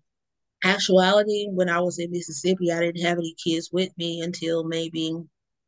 actuality, 0.63 1.47
when 1.49 1.69
I 1.69 1.79
was 1.79 1.97
in 1.99 2.11
Mississippi, 2.11 2.71
I 2.71 2.81
didn't 2.81 3.01
have 3.01 3.17
any 3.17 3.35
kids 3.43 3.69
with 3.71 3.89
me 3.97 4.21
until 4.21 4.63
maybe 4.63 5.15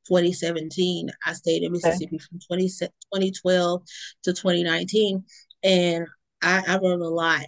2017. 0.09 1.09
I 1.25 1.33
stayed 1.33 1.63
in 1.63 1.71
Mississippi 1.71 2.15
okay. 2.15 2.25
from 2.29 2.39
20, 2.39 2.67
2012 2.67 3.83
to 4.23 4.33
2019. 4.33 5.23
And 5.63 6.07
I, 6.41 6.63
I 6.67 6.77
wrote 6.77 7.01
a 7.01 7.07
lot. 7.07 7.45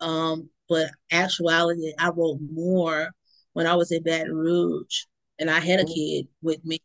Um, 0.00 0.50
but 0.68 0.90
actuality, 1.12 1.92
I 1.98 2.10
wrote 2.10 2.38
more 2.52 3.10
when 3.52 3.66
I 3.66 3.74
was 3.74 3.92
in 3.92 4.02
Baton 4.02 4.34
Rouge 4.34 5.04
and 5.38 5.50
I 5.50 5.60
had 5.60 5.80
a 5.80 5.84
mm-hmm. 5.84 5.94
kid 5.94 6.28
with 6.42 6.64
me, 6.64 6.78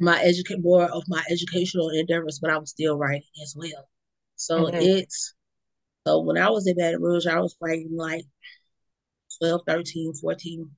my 0.00 0.20
educate 0.20 0.58
more 0.60 0.84
of 0.84 1.04
my 1.06 1.22
educational 1.30 1.90
endeavors, 1.90 2.40
but 2.40 2.50
I 2.50 2.58
was 2.58 2.70
still 2.70 2.98
writing 2.98 3.22
as 3.42 3.54
well. 3.56 3.88
So 4.34 4.64
mm-hmm. 4.64 4.78
it's 4.80 5.36
so 6.06 6.20
when 6.20 6.38
I 6.38 6.48
was 6.50 6.66
in 6.66 6.76
Baton 6.76 7.02
Rouge, 7.02 7.26
I 7.26 7.40
was 7.40 7.56
writing 7.60 7.96
like 7.96 8.24
12, 9.38 9.62
13, 9.66 10.14
14, 10.14 10.70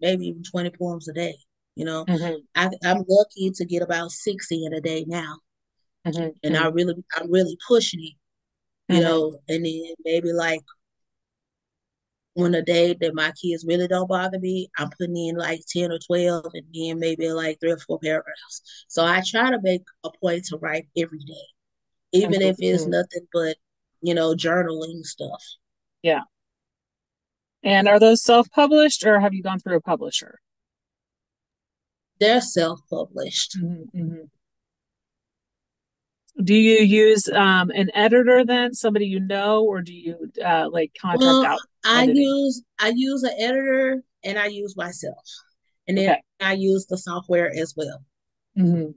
maybe 0.00 0.26
even 0.26 0.42
20 0.42 0.70
poems 0.70 1.08
a 1.08 1.12
day. 1.12 1.36
You 1.74 1.84
know, 1.84 2.04
mm-hmm. 2.06 2.36
I, 2.54 2.70
am 2.84 3.04
lucky 3.06 3.50
to 3.50 3.64
get 3.64 3.82
about 3.82 4.10
60 4.10 4.64
in 4.64 4.72
a 4.72 4.80
day 4.80 5.04
now. 5.06 5.36
Mm-hmm. 6.06 6.28
And 6.42 6.56
I 6.56 6.62
mm-hmm. 6.62 6.74
really, 6.74 6.94
I'm 7.14 7.30
really 7.30 7.58
pushing 7.68 8.00
it, 8.00 8.14
you 8.94 9.00
mm-hmm. 9.00 9.02
know, 9.02 9.38
and 9.48 9.64
then 9.64 9.94
maybe 10.04 10.32
like 10.32 10.62
when 12.36 12.54
a 12.54 12.62
day 12.62 12.94
that 13.00 13.14
my 13.14 13.32
kids 13.32 13.64
really 13.66 13.88
don't 13.88 14.08
bother 14.08 14.38
me, 14.38 14.68
I'm 14.78 14.90
putting 14.90 15.16
in 15.16 15.36
like 15.36 15.60
10 15.68 15.90
or 15.90 15.98
12 15.98 16.44
and 16.52 16.66
then 16.72 16.98
maybe 16.98 17.30
like 17.30 17.58
three 17.60 17.72
or 17.72 17.78
four 17.78 17.98
paragraphs. 17.98 18.84
So 18.88 19.04
I 19.04 19.22
try 19.26 19.50
to 19.50 19.58
make 19.62 19.82
a 20.04 20.10
point 20.22 20.44
to 20.46 20.58
write 20.58 20.86
every 20.96 21.20
day, 21.20 21.46
even 22.12 22.42
if 22.42 22.56
it's 22.58 22.82
mm-hmm. 22.82 22.92
nothing 22.92 23.26
but, 23.32 23.56
you 24.02 24.14
know, 24.14 24.34
journaling 24.34 25.02
stuff. 25.02 25.42
Yeah. 26.02 26.20
And 27.66 27.88
are 27.88 27.98
those 27.98 28.22
self 28.22 28.48
published 28.52 29.04
or 29.04 29.18
have 29.18 29.34
you 29.34 29.42
gone 29.42 29.58
through 29.58 29.76
a 29.76 29.80
publisher? 29.80 30.38
They're 32.20 32.40
self 32.40 32.78
published. 32.88 33.58
Mm-hmm, 33.60 34.00
mm-hmm. 34.00 34.22
Do 36.44 36.54
you 36.54 36.78
use 36.78 37.28
um, 37.28 37.70
an 37.70 37.90
editor 37.92 38.44
then, 38.44 38.72
somebody 38.72 39.06
you 39.06 39.18
know, 39.18 39.64
or 39.64 39.82
do 39.82 39.92
you 39.92 40.30
uh, 40.44 40.68
like 40.70 40.92
contract 41.00 41.24
well, 41.24 41.44
out? 41.44 41.58
I 41.84 42.04
use 42.04 42.62
I 42.78 42.92
use 42.94 43.24
an 43.24 43.34
editor 43.36 44.02
and 44.22 44.38
I 44.38 44.46
use 44.46 44.76
myself, 44.76 45.26
and 45.88 45.98
then 45.98 46.10
okay. 46.10 46.22
I 46.40 46.52
use 46.52 46.86
the 46.86 46.98
software 46.98 47.50
as 47.52 47.74
well. 47.76 48.04
Mm-hmm. 48.56 48.92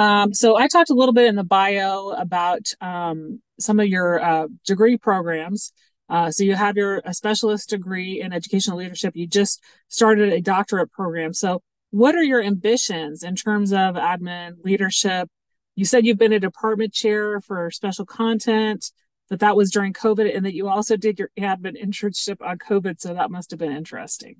Um, 0.00 0.34
so 0.34 0.56
I 0.56 0.68
talked 0.68 0.90
a 0.90 0.94
little 0.94 1.14
bit 1.14 1.26
in 1.26 1.34
the 1.34 1.42
bio 1.42 2.10
about 2.10 2.66
um, 2.80 3.40
some 3.58 3.80
of 3.80 3.88
your 3.88 4.22
uh, 4.22 4.46
degree 4.64 4.98
programs. 4.98 5.72
Uh, 6.14 6.30
so 6.30 6.44
you 6.44 6.54
have 6.54 6.76
your 6.76 7.02
a 7.04 7.12
specialist 7.12 7.70
degree 7.70 8.20
in 8.20 8.32
educational 8.32 8.78
leadership. 8.78 9.16
You 9.16 9.26
just 9.26 9.60
started 9.88 10.32
a 10.32 10.40
doctorate 10.40 10.92
program. 10.92 11.34
So 11.34 11.60
what 11.90 12.14
are 12.14 12.22
your 12.22 12.40
ambitions 12.40 13.24
in 13.24 13.34
terms 13.34 13.72
of 13.72 13.96
admin 13.96 14.64
leadership? 14.64 15.28
You 15.74 15.84
said 15.84 16.06
you've 16.06 16.16
been 16.16 16.32
a 16.32 16.38
department 16.38 16.92
chair 16.92 17.40
for 17.40 17.68
special 17.72 18.06
content, 18.06 18.92
that 19.28 19.40
that 19.40 19.56
was 19.56 19.72
during 19.72 19.92
COVID, 19.92 20.32
and 20.36 20.46
that 20.46 20.54
you 20.54 20.68
also 20.68 20.96
did 20.96 21.18
your 21.18 21.30
admin 21.36 21.82
internship 21.82 22.36
on 22.40 22.58
COVID. 22.58 23.00
So 23.00 23.12
that 23.12 23.32
must 23.32 23.50
have 23.50 23.58
been 23.58 23.72
interesting. 23.72 24.36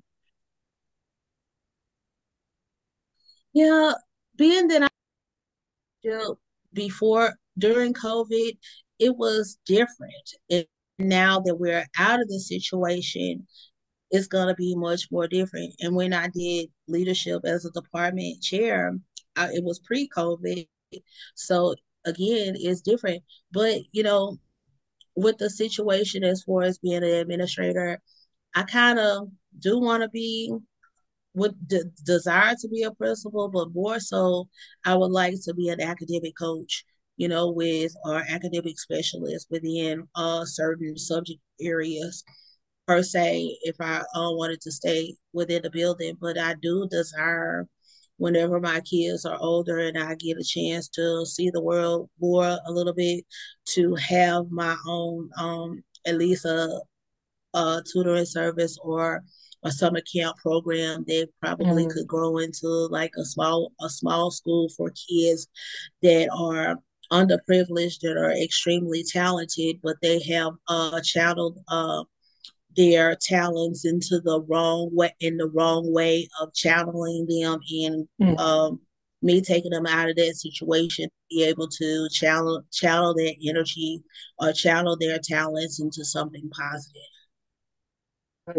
Yeah, 3.51 3.91
being 4.37 4.69
that 4.69 4.83
I 4.83 4.87
you 6.03 6.11
know, 6.11 6.39
before 6.71 7.33
during 7.57 7.93
COVID, 7.93 8.57
it 8.97 9.17
was 9.17 9.57
different. 9.65 10.35
It, 10.47 10.69
now 10.99 11.39
that 11.41 11.55
we're 11.55 11.85
out 11.97 12.21
of 12.21 12.27
the 12.27 12.39
situation, 12.39 13.47
it's 14.11 14.27
going 14.27 14.47
to 14.47 14.55
be 14.55 14.75
much 14.75 15.07
more 15.11 15.27
different. 15.27 15.73
And 15.79 15.95
when 15.95 16.13
I 16.13 16.29
did 16.29 16.69
leadership 16.87 17.41
as 17.45 17.65
a 17.65 17.71
department 17.71 18.41
chair, 18.41 18.93
I, 19.35 19.47
it 19.53 19.63
was 19.63 19.79
pre 19.79 20.09
COVID. 20.15 20.67
So 21.35 21.75
again, 22.05 22.55
it's 22.57 22.81
different. 22.81 23.23
But, 23.51 23.79
you 23.91 24.03
know, 24.03 24.37
with 25.15 25.37
the 25.37 25.49
situation 25.49 26.23
as 26.23 26.43
far 26.43 26.63
as 26.63 26.77
being 26.77 27.03
an 27.03 27.03
administrator, 27.03 28.01
I 28.53 28.63
kind 28.63 28.99
of 28.99 29.29
do 29.59 29.79
want 29.79 30.03
to 30.03 30.09
be 30.09 30.53
with 31.33 31.53
de- 31.67 31.83
desire 32.05 32.55
to 32.61 32.69
be 32.69 32.83
a 32.83 32.91
principal, 32.91 33.49
but 33.49 33.73
more 33.73 33.99
so, 33.99 34.47
I 34.85 34.95
would 34.95 35.11
like 35.11 35.35
to 35.43 35.53
be 35.53 35.69
an 35.69 35.81
academic 35.81 36.37
coach 36.37 36.85
you 37.17 37.27
know, 37.27 37.51
with 37.51 37.93
our 38.05 38.23
academic 38.29 38.79
specialists 38.79 39.47
within 39.49 40.07
uh, 40.15 40.45
certain 40.45 40.97
subject 40.97 41.39
areas 41.61 42.23
per 42.87 43.01
se 43.01 43.57
if 43.63 43.75
I 43.79 43.99
uh, 43.99 44.31
wanted 44.33 44.61
to 44.61 44.71
stay 44.71 45.15
within 45.33 45.61
the 45.63 45.69
building. 45.69 46.17
But 46.19 46.37
I 46.37 46.55
do 46.61 46.87
desire 46.89 47.67
whenever 48.17 48.59
my 48.59 48.79
kids 48.81 49.25
are 49.25 49.37
older 49.39 49.79
and 49.79 49.97
I 49.97 50.15
get 50.15 50.37
a 50.37 50.43
chance 50.43 50.87
to 50.89 51.25
see 51.25 51.49
the 51.49 51.61
world 51.61 52.09
more 52.19 52.57
a 52.65 52.71
little 52.71 52.93
bit 52.93 53.25
to 53.69 53.95
have 53.95 54.49
my 54.51 54.75
own 54.87 55.29
um, 55.37 55.83
at 56.05 56.17
least 56.17 56.45
a, 56.45 56.81
a 57.53 57.81
tutoring 57.91 58.25
service 58.25 58.77
or 58.81 59.23
a 59.63 59.71
summer 59.71 60.01
camp 60.01 60.37
program 60.37 61.03
that 61.07 61.27
probably 61.41 61.85
mm. 61.85 61.89
could 61.89 62.07
grow 62.07 62.37
into 62.37 62.67
like 62.67 63.11
a 63.17 63.25
small 63.25 63.71
a 63.81 63.89
small 63.89 64.29
school 64.29 64.69
for 64.77 64.91
kids 65.09 65.47
that 66.03 66.29
are 66.31 66.77
underprivileged 67.11 67.99
that 68.01 68.17
are 68.17 68.31
extremely 68.31 69.03
talented, 69.03 69.77
but 69.83 69.97
they 70.01 70.21
have 70.23 70.53
uh, 70.67 70.99
channeled 71.01 71.59
uh, 71.67 72.03
their 72.75 73.15
talents 73.15 73.85
into 73.85 74.19
the 74.21 74.41
wrong 74.49 74.89
way, 74.91 75.13
in 75.19 75.37
the 75.37 75.47
wrong 75.47 75.91
way 75.93 76.27
of 76.41 76.53
channeling 76.53 77.25
them, 77.27 77.59
and 77.81 78.07
mm. 78.21 78.39
um, 78.39 78.79
me 79.21 79.41
taking 79.41 79.71
them 79.71 79.85
out 79.85 80.09
of 80.09 80.15
that 80.15 80.35
situation, 80.35 81.09
be 81.29 81.43
able 81.43 81.67
to 81.67 82.07
channel 82.11 82.61
channel 82.71 83.13
their 83.15 83.33
energy 83.47 84.03
or 84.39 84.51
channel 84.51 84.97
their 84.99 85.19
talents 85.19 85.79
into 85.79 86.03
something 86.03 86.49
positive. 86.49 87.01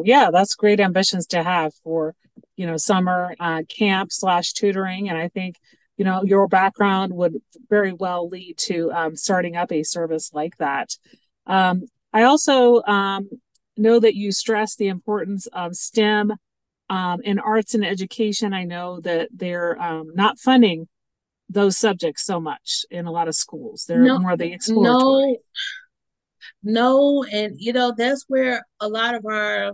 Yeah, 0.04 0.30
that's 0.32 0.54
great 0.54 0.80
ambitions 0.80 1.26
to 1.28 1.42
have 1.42 1.72
for 1.84 2.14
you 2.56 2.66
know 2.66 2.76
summer 2.76 3.34
uh, 3.38 3.62
camp 3.68 4.10
slash 4.12 4.52
tutoring, 4.52 5.08
and 5.08 5.16
I 5.18 5.28
think 5.28 5.56
you 5.96 6.04
know 6.04 6.22
your 6.24 6.48
background 6.48 7.12
would 7.12 7.36
very 7.68 7.92
well 7.92 8.28
lead 8.28 8.56
to 8.58 8.92
um, 8.92 9.16
starting 9.16 9.56
up 9.56 9.72
a 9.72 9.82
service 9.82 10.30
like 10.32 10.56
that. 10.58 10.96
Um, 11.46 11.86
i 12.12 12.22
also 12.22 12.82
um, 12.84 13.28
know 13.76 14.00
that 14.00 14.14
you 14.14 14.32
stress 14.32 14.74
the 14.76 14.88
importance 14.88 15.46
of 15.52 15.76
stem 15.76 16.32
um, 16.88 17.20
in 17.22 17.38
arts 17.38 17.74
and 17.74 17.84
education. 17.84 18.52
I 18.52 18.64
know 18.64 19.00
that 19.00 19.28
they're 19.34 19.80
um, 19.80 20.12
not 20.14 20.38
funding 20.38 20.88
those 21.48 21.78
subjects 21.78 22.24
so 22.24 22.40
much 22.40 22.84
in 22.90 23.06
a 23.06 23.12
lot 23.12 23.28
of 23.28 23.34
schools. 23.34 23.84
They're 23.86 24.00
no, 24.00 24.18
more 24.18 24.36
the 24.36 24.52
exploratory. 24.52 25.32
No 25.32 25.36
no 26.62 27.24
and 27.24 27.54
you 27.58 27.72
know 27.72 27.92
that's 27.96 28.24
where 28.28 28.64
a 28.80 28.88
lot 28.88 29.14
of 29.14 29.24
our 29.24 29.72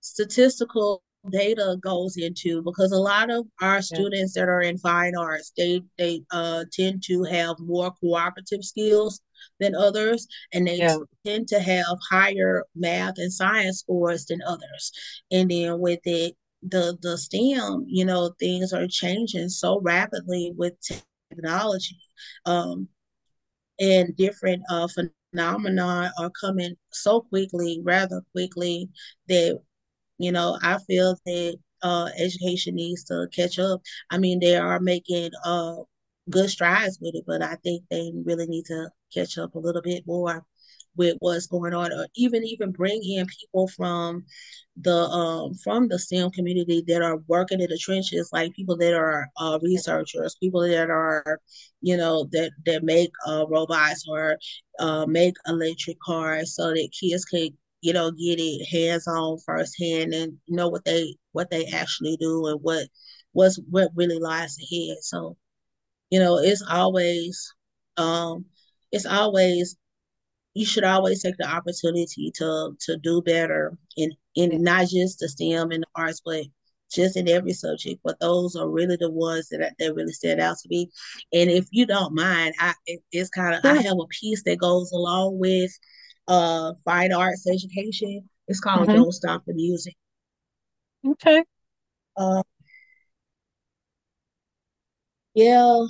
statistical 0.00 1.02
data 1.28 1.76
goes 1.80 2.16
into 2.16 2.62
because 2.62 2.92
a 2.92 2.98
lot 2.98 3.30
of 3.30 3.46
our 3.60 3.80
students 3.82 4.34
that 4.34 4.48
are 4.48 4.62
in 4.62 4.78
fine 4.78 5.16
arts 5.16 5.52
they 5.56 5.82
they 5.98 6.22
uh, 6.30 6.64
tend 6.72 7.02
to 7.04 7.22
have 7.24 7.56
more 7.60 7.92
cooperative 8.00 8.64
skills 8.64 9.20
than 9.60 9.74
others, 9.74 10.26
and 10.52 10.66
they 10.66 10.78
yeah. 10.78 10.96
tend 11.24 11.48
to 11.48 11.60
have 11.60 11.96
higher 12.10 12.64
math 12.74 13.14
and 13.18 13.32
science 13.32 13.80
scores 13.80 14.26
than 14.26 14.40
others. 14.46 14.92
And 15.30 15.50
then 15.50 15.78
with 15.80 16.00
it, 16.04 16.34
the 16.62 16.98
the 17.02 17.16
STEM, 17.16 17.84
you 17.86 18.04
know, 18.04 18.32
things 18.38 18.72
are 18.72 18.86
changing 18.88 19.48
so 19.48 19.80
rapidly 19.80 20.52
with 20.56 20.74
technology, 21.30 21.98
um, 22.46 22.88
and 23.78 24.16
different 24.16 24.62
uh, 24.70 24.88
phenomena 25.32 26.12
are 26.18 26.30
coming 26.40 26.74
so 26.92 27.20
quickly, 27.22 27.80
rather 27.84 28.22
quickly 28.32 28.88
that 29.28 29.60
you 30.18 30.32
know 30.32 30.58
I 30.62 30.78
feel 30.86 31.16
that 31.26 31.56
uh, 31.82 32.08
education 32.18 32.74
needs 32.74 33.04
to 33.04 33.28
catch 33.34 33.58
up. 33.58 33.80
I 34.10 34.18
mean, 34.18 34.40
they 34.40 34.56
are 34.56 34.80
making 34.80 35.30
uh, 35.44 35.76
good 36.30 36.50
strides 36.50 36.98
with 37.00 37.14
it, 37.14 37.24
but 37.26 37.42
I 37.42 37.56
think 37.56 37.84
they 37.90 38.12
really 38.24 38.46
need 38.46 38.64
to 38.66 38.90
catch 39.14 39.38
up 39.38 39.54
a 39.54 39.58
little 39.58 39.82
bit 39.82 40.04
more 40.06 40.44
with 40.96 41.16
what's 41.20 41.46
going 41.46 41.74
on, 41.74 41.92
or 41.92 42.06
even 42.16 42.44
even 42.44 42.72
bring 42.72 43.00
in 43.04 43.26
people 43.26 43.68
from 43.68 44.24
the 44.80 44.92
um, 44.94 45.54
from 45.54 45.88
the 45.88 45.98
STEM 45.98 46.30
community 46.30 46.82
that 46.88 47.02
are 47.02 47.18
working 47.28 47.60
in 47.60 47.68
the 47.70 47.78
trenches, 47.78 48.30
like 48.32 48.54
people 48.54 48.76
that 48.78 48.94
are 48.94 49.28
uh, 49.36 49.58
researchers, 49.62 50.36
people 50.40 50.62
that 50.62 50.90
are, 50.90 51.40
you 51.80 51.96
know, 51.96 52.28
that 52.32 52.50
that 52.66 52.82
make 52.84 53.10
uh, 53.26 53.46
robots 53.48 54.04
or 54.08 54.36
uh, 54.80 55.06
make 55.06 55.34
electric 55.46 55.98
cars, 56.00 56.54
so 56.54 56.70
that 56.70 56.88
kids 56.98 57.24
can 57.24 57.50
you 57.80 57.92
know 57.92 58.10
get 58.10 58.38
it 58.38 58.66
hands 58.66 59.06
on 59.06 59.38
firsthand 59.46 60.12
and 60.14 60.38
know 60.48 60.68
what 60.68 60.84
they 60.84 61.16
what 61.32 61.50
they 61.50 61.66
actually 61.66 62.16
do 62.20 62.46
and 62.46 62.60
what 62.62 62.88
what's 63.32 63.60
what 63.70 63.90
really 63.94 64.18
lies 64.18 64.56
ahead. 64.58 64.98
So, 65.02 65.36
you 66.10 66.18
know, 66.18 66.38
it's 66.38 66.62
always 66.68 67.54
um 67.96 68.44
it's 68.92 69.06
always 69.06 69.76
you 70.54 70.66
should 70.66 70.84
always 70.84 71.22
take 71.22 71.36
the 71.38 71.48
opportunity 71.48 72.32
to 72.36 72.76
to 72.80 72.96
do 72.98 73.22
better 73.22 73.76
in 73.96 74.10
in 74.34 74.62
not 74.62 74.88
just 74.88 75.20
the 75.20 75.28
STEM 75.28 75.70
and 75.70 75.82
the 75.84 75.86
arts, 75.94 76.20
but 76.24 76.44
just 76.90 77.16
in 77.16 77.28
every 77.28 77.52
subject. 77.52 78.00
But 78.02 78.18
those 78.20 78.56
are 78.56 78.68
really 78.68 78.96
the 78.96 79.10
ones 79.10 79.48
that 79.50 79.74
that 79.78 79.94
really 79.94 80.12
stand 80.12 80.40
out 80.40 80.56
to 80.58 80.68
me. 80.68 80.90
And 81.32 81.50
if 81.50 81.66
you 81.70 81.86
don't 81.86 82.14
mind, 82.14 82.54
I 82.58 82.74
it, 82.86 83.00
it's 83.12 83.30
kind 83.30 83.54
of 83.54 83.64
I 83.64 83.82
have 83.82 83.98
a 84.00 84.06
piece 84.20 84.42
that 84.44 84.58
goes 84.58 84.90
along 84.92 85.38
with 85.38 85.70
uh 86.28 86.74
fine 86.84 87.12
arts 87.12 87.46
education. 87.48 88.28
It's 88.46 88.60
called 88.60 88.88
mm-hmm. 88.88 88.96
Don't 88.96 89.12
Stop 89.12 89.44
the 89.46 89.54
Music. 89.54 89.94
Okay. 91.06 91.42
Uh, 92.16 92.42
yeah, 95.34 95.84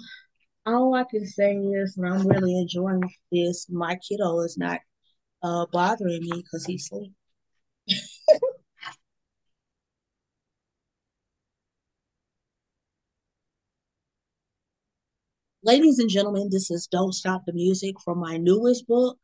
all 0.66 0.95
I 0.95 1.04
can 1.04 1.26
say 1.26 1.57
is, 1.57 1.97
and 1.97 2.07
I'm 2.07 2.26
really 2.26 2.59
enjoying 2.59 3.02
this. 3.33 3.66
My 3.71 3.97
kiddo 4.07 4.40
is 4.40 4.59
not 4.59 4.80
uh, 5.42 5.66
bothering 5.73 6.21
me 6.23 6.33
because 6.35 6.66
he's 6.66 6.85
asleep. 6.85 7.12
Ladies 15.62 15.99
and 15.99 16.09
gentlemen, 16.09 16.49
this 16.50 16.71
is 16.71 16.87
Don't 16.87 17.12
Stop 17.12 17.45
the 17.47 17.52
Music 17.52 17.97
from 18.04 18.18
my 18.18 18.37
newest 18.37 18.87
book, 18.87 19.18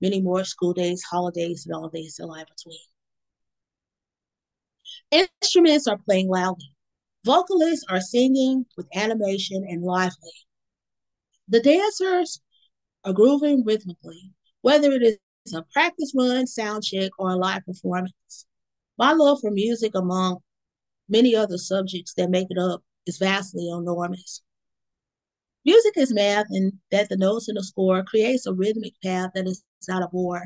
Many 0.00 0.20
More 0.20 0.44
School 0.44 0.72
Days, 0.72 1.02
Holidays, 1.02 1.66
and 1.66 1.74
All 1.74 1.88
Days 1.88 2.18
in 2.18 2.26
Life 2.26 2.46
Between. 2.56 2.78
Instruments 5.42 5.86
are 5.86 5.98
playing 5.98 6.28
loudly. 6.28 6.74
Vocalists 7.24 7.84
are 7.88 8.00
singing 8.00 8.64
with 8.76 8.86
animation 8.94 9.64
and 9.68 9.82
lively. 9.82 10.32
The 11.48 11.60
dancers 11.60 12.40
are 13.04 13.12
grooving 13.12 13.64
rhythmically, 13.64 14.32
whether 14.62 14.92
it 14.92 15.02
is 15.02 15.54
a 15.54 15.64
practice 15.72 16.12
run, 16.16 16.46
sound 16.46 16.84
check, 16.84 17.10
or 17.18 17.30
a 17.30 17.36
live 17.36 17.64
performance. 17.64 18.46
My 18.98 19.12
love 19.12 19.40
for 19.40 19.50
music, 19.50 19.94
among 19.94 20.38
many 21.08 21.34
other 21.34 21.58
subjects 21.58 22.14
that 22.14 22.30
make 22.30 22.48
it 22.50 22.58
up, 22.58 22.82
is 23.06 23.18
vastly 23.18 23.68
enormous. 23.70 24.42
Music 25.64 25.92
is 25.96 26.12
math, 26.12 26.46
and 26.50 26.72
that 26.90 27.08
the 27.08 27.16
notes 27.16 27.48
in 27.48 27.54
the 27.54 27.62
score 27.62 28.02
creates 28.04 28.46
a 28.46 28.52
rhythmic 28.52 28.94
path 29.02 29.30
that 29.34 29.46
is 29.46 29.62
not 29.88 30.02
a 30.02 30.08
bore. 30.08 30.42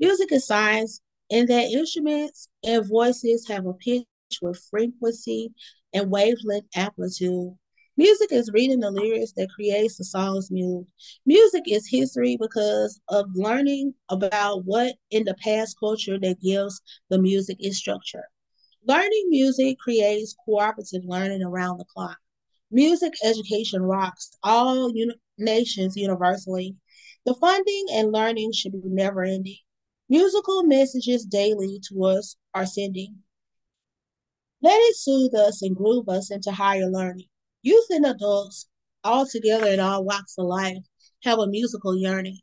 Music 0.00 0.32
is 0.32 0.46
science, 0.46 1.00
in 1.30 1.46
that 1.46 1.70
instruments 1.70 2.48
and 2.64 2.88
voices 2.88 3.46
have 3.48 3.66
a 3.66 3.74
pitch 3.74 4.06
with 4.42 4.62
frequency 4.70 5.52
and 5.92 6.10
wavelength 6.10 6.66
amplitude. 6.74 7.54
Music 7.96 8.30
is 8.30 8.50
reading 8.52 8.80
the 8.80 8.90
lyrics 8.90 9.32
that 9.32 9.48
creates 9.54 9.96
the 9.96 10.04
song's 10.04 10.50
mood. 10.50 10.86
Music 11.24 11.62
is 11.66 11.88
history 11.88 12.36
because 12.38 13.00
of 13.08 13.26
learning 13.34 13.94
about 14.10 14.64
what 14.64 14.94
in 15.10 15.24
the 15.24 15.34
past 15.42 15.76
culture 15.80 16.18
that 16.18 16.40
gives 16.40 16.80
the 17.08 17.18
music 17.18 17.56
its 17.58 17.78
structure. 17.78 18.24
Learning 18.86 19.26
music 19.28 19.78
creates 19.78 20.36
cooperative 20.44 21.02
learning 21.04 21.42
around 21.42 21.78
the 21.78 21.84
clock. 21.84 22.18
Music 22.70 23.12
education 23.22 23.82
rocks 23.82 24.36
all 24.42 24.90
uni- 24.94 25.14
nations 25.38 25.96
universally. 25.96 26.76
The 27.24 27.34
funding 27.34 27.86
and 27.92 28.12
learning 28.12 28.52
should 28.52 28.72
be 28.72 28.80
never 28.84 29.22
ending. 29.22 29.58
Musical 30.08 30.62
messages 30.62 31.24
daily 31.24 31.80
to 31.88 32.04
us 32.04 32.36
are 32.54 32.66
sending. 32.66 33.22
Let 34.62 34.78
it 34.78 34.96
soothe 34.96 35.34
us 35.34 35.62
and 35.62 35.76
groove 35.76 36.08
us 36.08 36.30
into 36.30 36.50
higher 36.50 36.88
learning. 36.88 37.26
Youth 37.62 37.86
and 37.90 38.06
adults, 38.06 38.68
all 39.04 39.26
together 39.26 39.66
in 39.68 39.80
all 39.80 40.04
walks 40.04 40.34
of 40.38 40.46
life, 40.46 40.84
have 41.24 41.38
a 41.38 41.46
musical 41.46 41.96
yearning. 41.96 42.40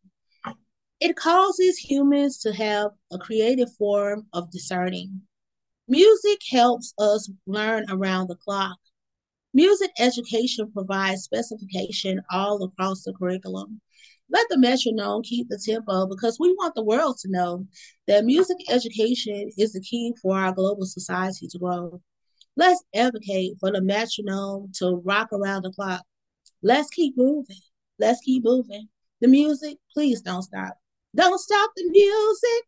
It 1.00 1.18
causes 1.18 1.78
humans 1.78 2.38
to 2.40 2.54
have 2.54 2.92
a 3.12 3.18
creative 3.18 3.74
form 3.76 4.28
of 4.32 4.52
discerning. 4.52 5.24
Music 5.88 6.40
helps 6.50 6.94
us 6.98 7.30
learn 7.46 7.86
around 7.90 8.28
the 8.28 8.36
clock. 8.36 8.78
Music 9.54 9.92
education 10.00 10.72
provides 10.72 11.24
specification 11.24 12.22
all 12.32 12.64
across 12.64 13.04
the 13.04 13.14
curriculum 13.14 13.82
let 14.34 14.48
the 14.50 14.58
metronome 14.58 15.22
keep 15.22 15.48
the 15.50 15.62
tempo 15.64 16.08
because 16.08 16.40
we 16.40 16.54
want 16.54 16.74
the 16.74 16.84
world 16.84 17.18
to 17.20 17.30
know 17.30 17.68
that 18.08 18.26
music 18.26 18.58
education 18.70 19.52
is 19.58 19.74
the 19.74 19.82
key 19.82 20.14
for 20.22 20.36
our 20.38 20.52
global 20.52 20.86
society 20.86 21.48
to 21.48 21.60
grow. 21.60 22.02
Let's 22.56 22.84
advocate 22.96 23.54
for 23.60 23.72
the 23.72 23.82
metronome 23.82 24.72
to 24.80 25.02
rock 25.06 25.30
around 25.32 25.64
the 25.64 25.72
clock. 25.72 26.04
Let's 26.64 26.90
keep 26.90 27.16
moving. 27.16 27.62
Let's 28.00 28.22
keep 28.22 28.44
moving. 28.44 28.90
The 29.22 29.28
music, 29.28 29.78
please 29.94 30.22
don't 30.22 30.42
stop. 30.42 30.78
Don't 31.16 31.40
stop 31.40 31.72
the 31.76 31.90
music. 31.90 32.64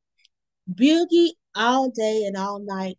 Boogie 0.71 1.31
all 1.55 1.89
day 1.89 2.25
and 2.25 2.37
all 2.37 2.59
night. 2.59 2.97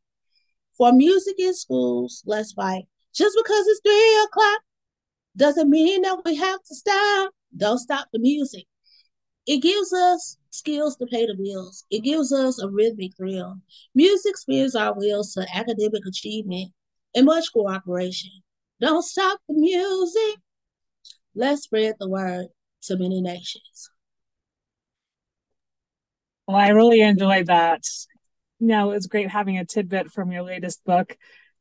For 0.76 0.92
music 0.92 1.36
in 1.38 1.54
schools, 1.54 2.22
let's 2.26 2.52
fight. 2.52 2.86
Just 3.16 3.36
because 3.42 3.66
it's 3.66 3.80
three 3.82 4.24
o'clock 4.24 4.60
doesn't 5.36 5.70
mean 5.70 6.02
that 6.02 6.20
we 6.24 6.36
have 6.36 6.62
to 6.62 6.74
stop. 6.74 7.32
Don't 7.56 7.78
stop 7.78 8.08
the 8.12 8.18
music. 8.18 8.64
It 9.46 9.62
gives 9.62 9.92
us 9.92 10.36
skills 10.50 10.96
to 10.96 11.06
pay 11.06 11.24
the 11.24 11.34
bills. 11.34 11.84
It 11.90 12.00
gives 12.00 12.32
us 12.32 12.60
a 12.60 12.68
rhythmic 12.68 13.16
thrill. 13.16 13.56
Music 13.94 14.36
spins 14.36 14.74
our 14.74 14.92
wheels 14.92 15.32
to 15.34 15.46
academic 15.54 16.02
achievement 16.06 16.72
and 17.14 17.24
much 17.24 17.52
cooperation. 17.52 18.30
Don't 18.80 19.02
stop 19.04 19.40
the 19.48 19.54
music. 19.54 20.40
Let's 21.34 21.62
spread 21.62 21.94
the 21.98 22.08
word 22.08 22.48
to 22.82 22.98
many 22.98 23.22
nations. 23.22 23.90
Well, 26.46 26.56
I 26.56 26.68
really 26.68 27.00
enjoyed 27.00 27.46
that. 27.46 27.82
You 28.58 28.68
know, 28.68 28.90
it 28.90 28.94
was 28.94 29.06
great 29.06 29.30
having 29.30 29.58
a 29.58 29.64
tidbit 29.64 30.10
from 30.10 30.32
your 30.32 30.42
latest 30.42 30.84
book. 30.84 31.16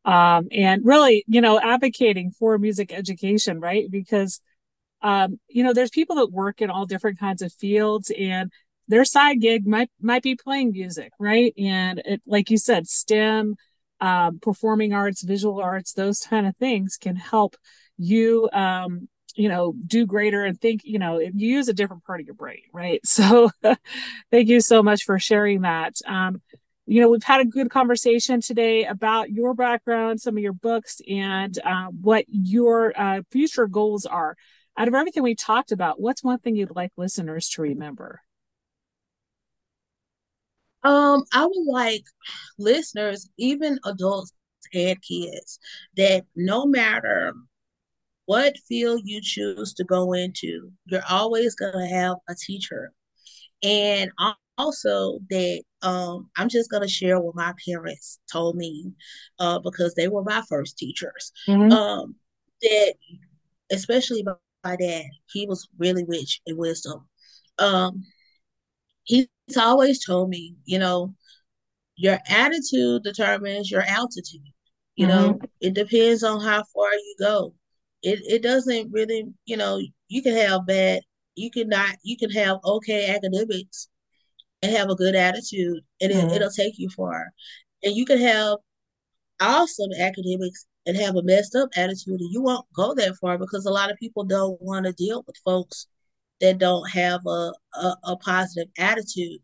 Um, 0.06 0.48
and 0.52 0.86
really, 0.86 1.24
you 1.28 1.41
know, 1.41 1.60
advocating 1.60 2.32
for 2.32 2.58
music 2.58 2.94
education, 2.94 3.60
right? 3.60 3.89
Because 3.89 4.39
um, 5.02 5.39
you 5.48 5.63
know, 5.63 5.74
there's 5.74 5.89
people 5.89 6.15
that 6.18 6.32
work 6.32 6.62
in 6.62 6.70
all 6.70 6.86
different 6.86 7.20
kinds 7.20 7.41
of 7.41 7.54
fields 7.54 8.12
and 8.18 8.52
their 8.88 9.06
side 9.06 9.41
gig 9.41 9.68
might 9.68 9.89
might 10.02 10.24
be 10.24 10.36
playing 10.36 10.72
music, 10.72 11.12
right? 11.20 11.54
And 11.58 12.00
it, 12.06 12.22
like 12.26 12.50
you 12.50 12.58
said, 12.58 12.88
STEM, 12.88 13.56
um, 14.00 14.39
performing 14.39 14.94
arts, 14.94 15.24
visual 15.24 15.60
arts, 15.62 15.94
those 15.94 16.22
kind 16.22 16.48
of 16.48 16.56
things 16.58 16.98
can 16.98 17.15
help 17.15 17.56
you, 17.98 18.50
um, 18.54 19.08
you 19.36 19.50
know, 19.50 19.74
do 19.86 20.06
greater 20.06 20.44
and 20.44 20.60
think. 20.60 20.82
You 20.86 21.00
know, 21.00 21.20
you 21.20 21.32
use 21.34 21.68
a 21.68 21.74
different 21.74 22.04
part 22.04 22.20
of 22.20 22.28
your 22.28 22.36
brain, 22.36 22.62
right? 22.74 23.02
So, 23.06 23.50
thank 24.32 24.48
you 24.50 24.62
so 24.62 24.84
much 24.84 25.04
for 25.04 25.20
sharing 25.20 25.62
that. 25.62 25.96
Um, 26.06 26.41
you 26.86 27.02
know, 27.02 27.10
we've 27.10 27.24
had 27.24 27.41
a 27.41 27.45
good 27.45 27.69
conversation 27.69 28.41
today 28.41 28.86
about 28.86 29.32
your 29.32 29.54
background, 29.54 30.21
some 30.21 30.38
of 30.38 30.43
your 30.43 30.54
books, 30.54 31.02
and 31.10 31.58
uh, 31.65 31.88
what 31.88 32.26
your 32.28 32.93
uh, 32.95 33.21
future 33.32 33.67
goals 33.67 34.06
are 34.06 34.36
out 34.78 34.88
of 34.88 34.93
everything 34.93 35.24
we 35.24 35.36
talked 35.36 35.71
about, 35.71 36.00
what's 36.00 36.24
one 36.24 36.39
thing 36.39 36.56
you'd 36.56 36.76
like 36.76 36.91
listeners 36.98 37.50
to 37.50 37.62
remember? 37.62 38.21
Um, 40.84 41.24
I 41.34 41.45
would 41.45 41.65
like 41.65 42.04
listeners, 42.60 43.30
even 43.38 43.80
adults 43.86 44.34
and 44.74 45.02
kids, 45.02 45.60
that 45.98 46.26
no 46.36 46.65
matter 46.65 47.34
what 48.26 48.58
field 48.67 49.02
you 49.06 49.21
choose 49.21 49.74
to 49.76 49.84
go 49.84 50.13
into, 50.13 50.71
you're 50.86 51.02
always 51.10 51.56
going 51.56 51.74
to 51.74 51.95
have 51.95 52.17
a 52.28 52.36
teacher. 52.36 52.91
And 53.63 54.12
also 54.58 55.20
that 55.30 55.63
um, 55.82 56.30
I'm 56.36 56.50
just 56.50 56.72
going 56.72 56.84
to 56.84 56.89
share 56.89 57.20
what 57.20 57.36
my 57.36 57.54
parents 57.68 58.20
told 58.32 58.56
me 58.56 58.91
uh, 59.39 59.60
because 59.60 59.94
they 59.94 60.08
were 60.08 60.24
my 60.24 60.41
first 60.48 60.78
teachers. 60.78 61.32
Mm-hmm. 61.48 61.72
Um, 61.72 62.15
that 62.62 62.94
especially 63.72 64.24
my, 64.24 64.34
my, 64.63 64.76
dad, 64.76 65.06
he 65.32 65.46
was 65.46 65.68
really 65.78 66.06
rich 66.08 66.41
in 66.46 66.58
wisdom. 66.58 67.08
Um, 67.60 68.04
he's 69.04 69.28
always 69.58 70.04
told 70.04 70.30
me, 70.30 70.56
you 70.65 70.80
know, 70.80 71.13
your 71.96 72.20
attitude 72.28 73.04
determines 73.04 73.72
your 73.72 73.84
altitude. 73.84 74.41
You 74.96 75.08
mm-hmm. 75.08 75.32
know, 75.32 75.39
it 75.62 75.74
depends 75.74 76.24
on 76.24 76.41
how 76.41 76.63
far 76.74 76.94
you 76.94 77.15
go. 77.20 77.54
It 78.02 78.20
it 78.28 78.44
doesn't 78.44 78.91
really, 78.91 79.26
you 79.46 79.58
know, 79.58 79.80
you 80.08 80.22
can 80.22 80.36
have 80.36 80.65
bad, 80.65 81.02
you 81.36 81.52
can 81.52 81.70
not, 81.70 81.96
you 82.04 82.18
can 82.18 82.30
have 82.32 82.58
okay 82.63 83.13
academics 83.13 83.89
and 84.65 84.75
have 84.75 84.89
a 84.89 84.95
good 84.95 85.15
attitude, 85.15 85.82
and 86.01 86.12
mm-hmm. 86.12 86.30
it, 86.30 86.36
it'll 86.36 86.49
take 86.49 86.78
you 86.78 86.89
far. 86.89 87.28
And 87.84 87.95
you 87.95 88.06
can 88.06 88.19
have 88.19 88.58
awesome 89.39 89.91
academics 89.99 90.65
and 90.88 90.97
have 90.97 91.15
a 91.15 91.23
messed 91.23 91.56
up 91.56 91.69
attitude, 91.75 92.19
and 92.19 92.32
you 92.32 92.41
won't 92.41 92.65
go 92.75 92.93
that 92.95 93.15
far 93.17 93.38
because 93.38 93.65
a 93.65 93.71
lot 93.71 93.91
of 93.91 93.97
people 93.97 94.23
don't 94.23 94.62
want 94.62 94.86
to 94.86 94.93
deal 94.93 95.23
with 95.25 95.38
folks 95.45 95.88
that 96.41 96.58
don't 96.58 96.89
have 96.89 97.21
a, 97.25 97.54
a, 97.75 97.95
a, 98.04 98.17
positive 98.17 98.67
attitude. 98.78 99.39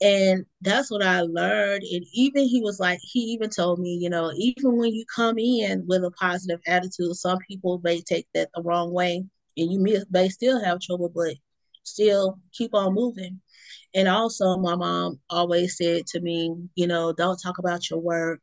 And 0.00 0.44
that's 0.60 0.88
what 0.88 1.02
I 1.02 1.22
learned. 1.22 1.82
And 1.82 2.04
even 2.14 2.44
he 2.44 2.60
was 2.62 2.78
like, 2.78 3.00
he 3.02 3.18
even 3.20 3.50
told 3.50 3.80
me, 3.80 3.98
you 4.00 4.08
know, 4.08 4.30
even 4.36 4.76
when 4.76 4.94
you 4.94 5.04
come 5.12 5.38
in 5.38 5.84
with 5.88 6.04
a 6.04 6.12
positive 6.12 6.60
attitude, 6.68 7.16
some 7.16 7.38
people 7.48 7.80
may 7.82 8.00
take 8.00 8.28
that 8.34 8.48
the 8.54 8.62
wrong 8.62 8.92
way 8.92 9.24
and 9.56 9.72
you 9.72 9.80
may, 9.80 9.98
may 10.10 10.28
still 10.28 10.62
have 10.62 10.80
trouble, 10.80 11.10
but 11.12 11.34
still 11.82 12.38
keep 12.52 12.74
on 12.74 12.94
moving. 12.94 13.40
And 13.94 14.08
also, 14.08 14.56
my 14.56 14.76
mom 14.76 15.20
always 15.30 15.76
said 15.76 16.06
to 16.08 16.20
me, 16.20 16.54
you 16.76 16.86
know, 16.86 17.12
don't 17.12 17.38
talk 17.38 17.58
about 17.58 17.90
your 17.90 17.98
work, 18.00 18.40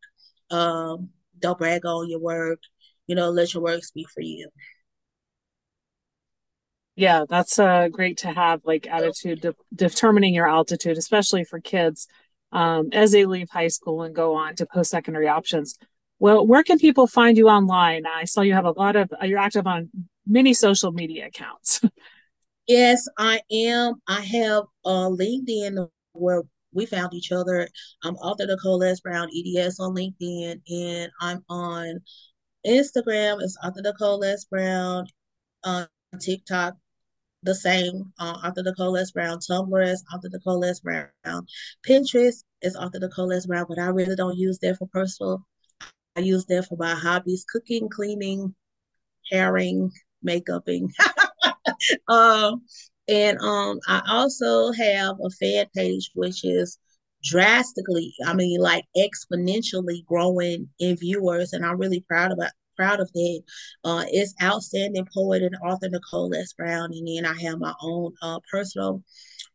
um, 0.52 1.10
don't 1.40 1.58
brag 1.58 1.86
on 1.86 2.10
your 2.10 2.20
work, 2.20 2.60
you 3.08 3.16
know, 3.16 3.30
let 3.30 3.54
your 3.54 3.64
work 3.64 3.84
speak 3.84 4.10
for 4.10 4.22
you. 4.22 4.50
Yeah 6.96 7.26
that's 7.30 7.60
uh, 7.60 7.88
great 7.90 8.18
to 8.20 8.32
have 8.32 8.62
like 8.66 8.88
attitude 8.88 9.42
de- 9.42 9.56
determining 9.76 10.34
your 10.34 10.48
altitude 10.50 10.98
especially 10.98 11.44
for 11.44 11.60
kids 11.60 12.08
um, 12.52 12.90
as 12.92 13.12
they 13.12 13.26
leave 13.26 13.50
high 13.50 13.68
school 13.68 14.02
and 14.02 14.16
go 14.16 14.34
on 14.36 14.56
to 14.56 14.66
post-secondary 14.66 15.28
options. 15.28 15.78
Well 16.20 16.46
where 16.46 16.64
can 16.64 16.80
people 16.80 17.06
find 17.06 17.38
you 17.38 17.50
online? 17.50 18.06
I 18.08 18.26
saw 18.26 18.42
you 18.42 18.54
have 18.54 18.66
a 18.66 18.72
lot 18.72 18.96
of 18.96 19.12
you're 19.22 19.38
active 19.40 19.68
on 19.68 19.90
many 20.26 20.54
social 20.54 20.92
media 20.92 21.28
accounts 21.28 21.82
yes 22.68 23.08
i 23.18 23.40
am 23.52 23.96
i 24.08 24.22
have 24.22 24.64
uh, 24.86 25.08
linkedin 25.10 25.90
where 26.14 26.44
we 26.74 26.86
found 26.86 27.14
each 27.14 27.32
other 27.32 27.68
i'm 28.04 28.16
author 28.16 28.46
nicole 28.46 28.84
s 28.84 29.00
brown 29.00 29.30
eds 29.36 29.80
on 29.80 29.96
linkedin 29.96 30.62
and 30.70 31.12
i'm 31.22 31.44
on 31.50 32.00
instagram 32.66 33.42
it's 33.42 33.58
author 33.64 33.82
nicole 33.82 34.24
s 34.24 34.46
brown 34.46 35.06
on 35.64 35.88
tiktok 36.20 36.76
the 37.44 37.56
same 37.56 38.12
uh, 38.20 38.38
author 38.44 38.64
Nicole 38.64 38.98
S. 38.98 39.12
Brown. 39.12 39.40
Tumblr 39.40 39.88
is 39.88 40.04
author 40.14 40.30
Nicole 40.32 40.66
S. 40.66 40.80
Brown. 40.80 41.08
Pinterest 41.88 42.44
is 42.62 42.76
author 42.76 43.00
Nicole 43.00 43.32
S. 43.32 43.46
Brown, 43.46 43.66
but 43.70 43.80
I 43.80 43.88
really 43.88 44.16
don't 44.16 44.38
use 44.38 44.60
that 44.60 44.78
for 44.78 44.88
personal. 44.88 45.46
I 46.16 46.22
use 46.22 46.46
that 46.46 46.66
for 46.68 46.78
my 46.78 46.94
hobbies: 46.94 47.46
cooking, 47.50 47.90
cleaning, 47.90 48.56
hairing, 49.32 49.92
makeuping. 50.26 50.90
um, 52.08 52.62
and 53.08 53.38
um, 53.40 53.80
I 53.88 54.02
also 54.08 54.72
have 54.74 55.16
a 55.24 55.30
fan 55.30 55.66
page 55.76 56.12
which 56.14 56.44
is 56.44 56.78
drastically, 57.24 58.14
I 58.26 58.34
mean, 58.34 58.60
like 58.60 58.86
exponentially 58.98 60.06
growing 60.06 60.70
in 60.80 60.98
viewers, 60.98 61.54
and 61.54 61.66
I'm 61.66 61.78
really 61.78 62.02
proud 62.08 62.32
about 62.32 62.52
proud 62.76 63.00
of 63.00 63.12
that. 63.12 63.42
Uh, 63.84 64.06
it's 64.10 64.36
outstanding 64.42 65.08
poet 65.14 65.42
and 65.42 65.56
author 65.66 65.90
Nicole 65.90 66.34
S. 66.36 66.54
Brown, 66.54 66.92
and 66.94 67.08
then 67.08 67.26
I 67.26 67.40
have 67.42 67.60
my 67.60 67.74
own 67.82 68.14
uh, 68.22 68.40
personal 68.52 69.04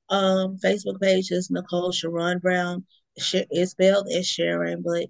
um, 0.08 0.58
Facebook 0.62 1.00
page 1.00 1.30
is 1.30 1.50
Nicole 1.50 1.92
Sharon 1.92 2.38
Brown. 2.38 2.84
It's 3.16 3.70
spelled 3.70 4.08
as 4.14 4.26
Sharon, 4.26 4.82
but 4.82 5.06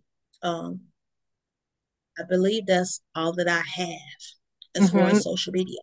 um, 0.47 0.81
I 2.19 2.23
believe 2.29 2.67
that's 2.67 3.01
all 3.15 3.33
that 3.35 3.49
I 3.49 3.63
have 3.75 3.99
as 4.77 4.89
mm-hmm. 4.89 4.99
far 4.99 5.07
as 5.07 5.13
mm-hmm. 5.15 5.21
social 5.21 5.53
media. 5.53 5.79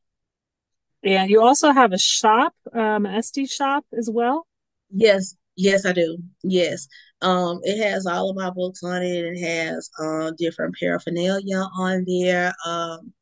And 1.03 1.29
you 1.29 1.41
also 1.41 1.71
have 1.71 1.93
a 1.93 1.97
shop, 1.97 2.53
um, 2.73 3.03
Etsy 3.03 3.49
shop 3.49 3.85
as 3.97 4.09
well. 4.12 4.45
Yes, 4.91 5.35
yes, 5.55 5.85
I 5.85 5.93
do. 5.93 6.17
Yes, 6.43 6.88
um, 7.21 7.59
it 7.63 7.81
has 7.83 8.05
all 8.05 8.29
of 8.29 8.35
my 8.35 8.49
books 8.49 8.83
on 8.83 9.01
it. 9.01 9.25
It 9.25 9.39
has 9.39 9.89
uh, 10.01 10.31
different 10.38 10.75
paraphernalia 10.79 11.63
on 11.77 12.05
there. 12.07 12.53
Um, 12.65 13.13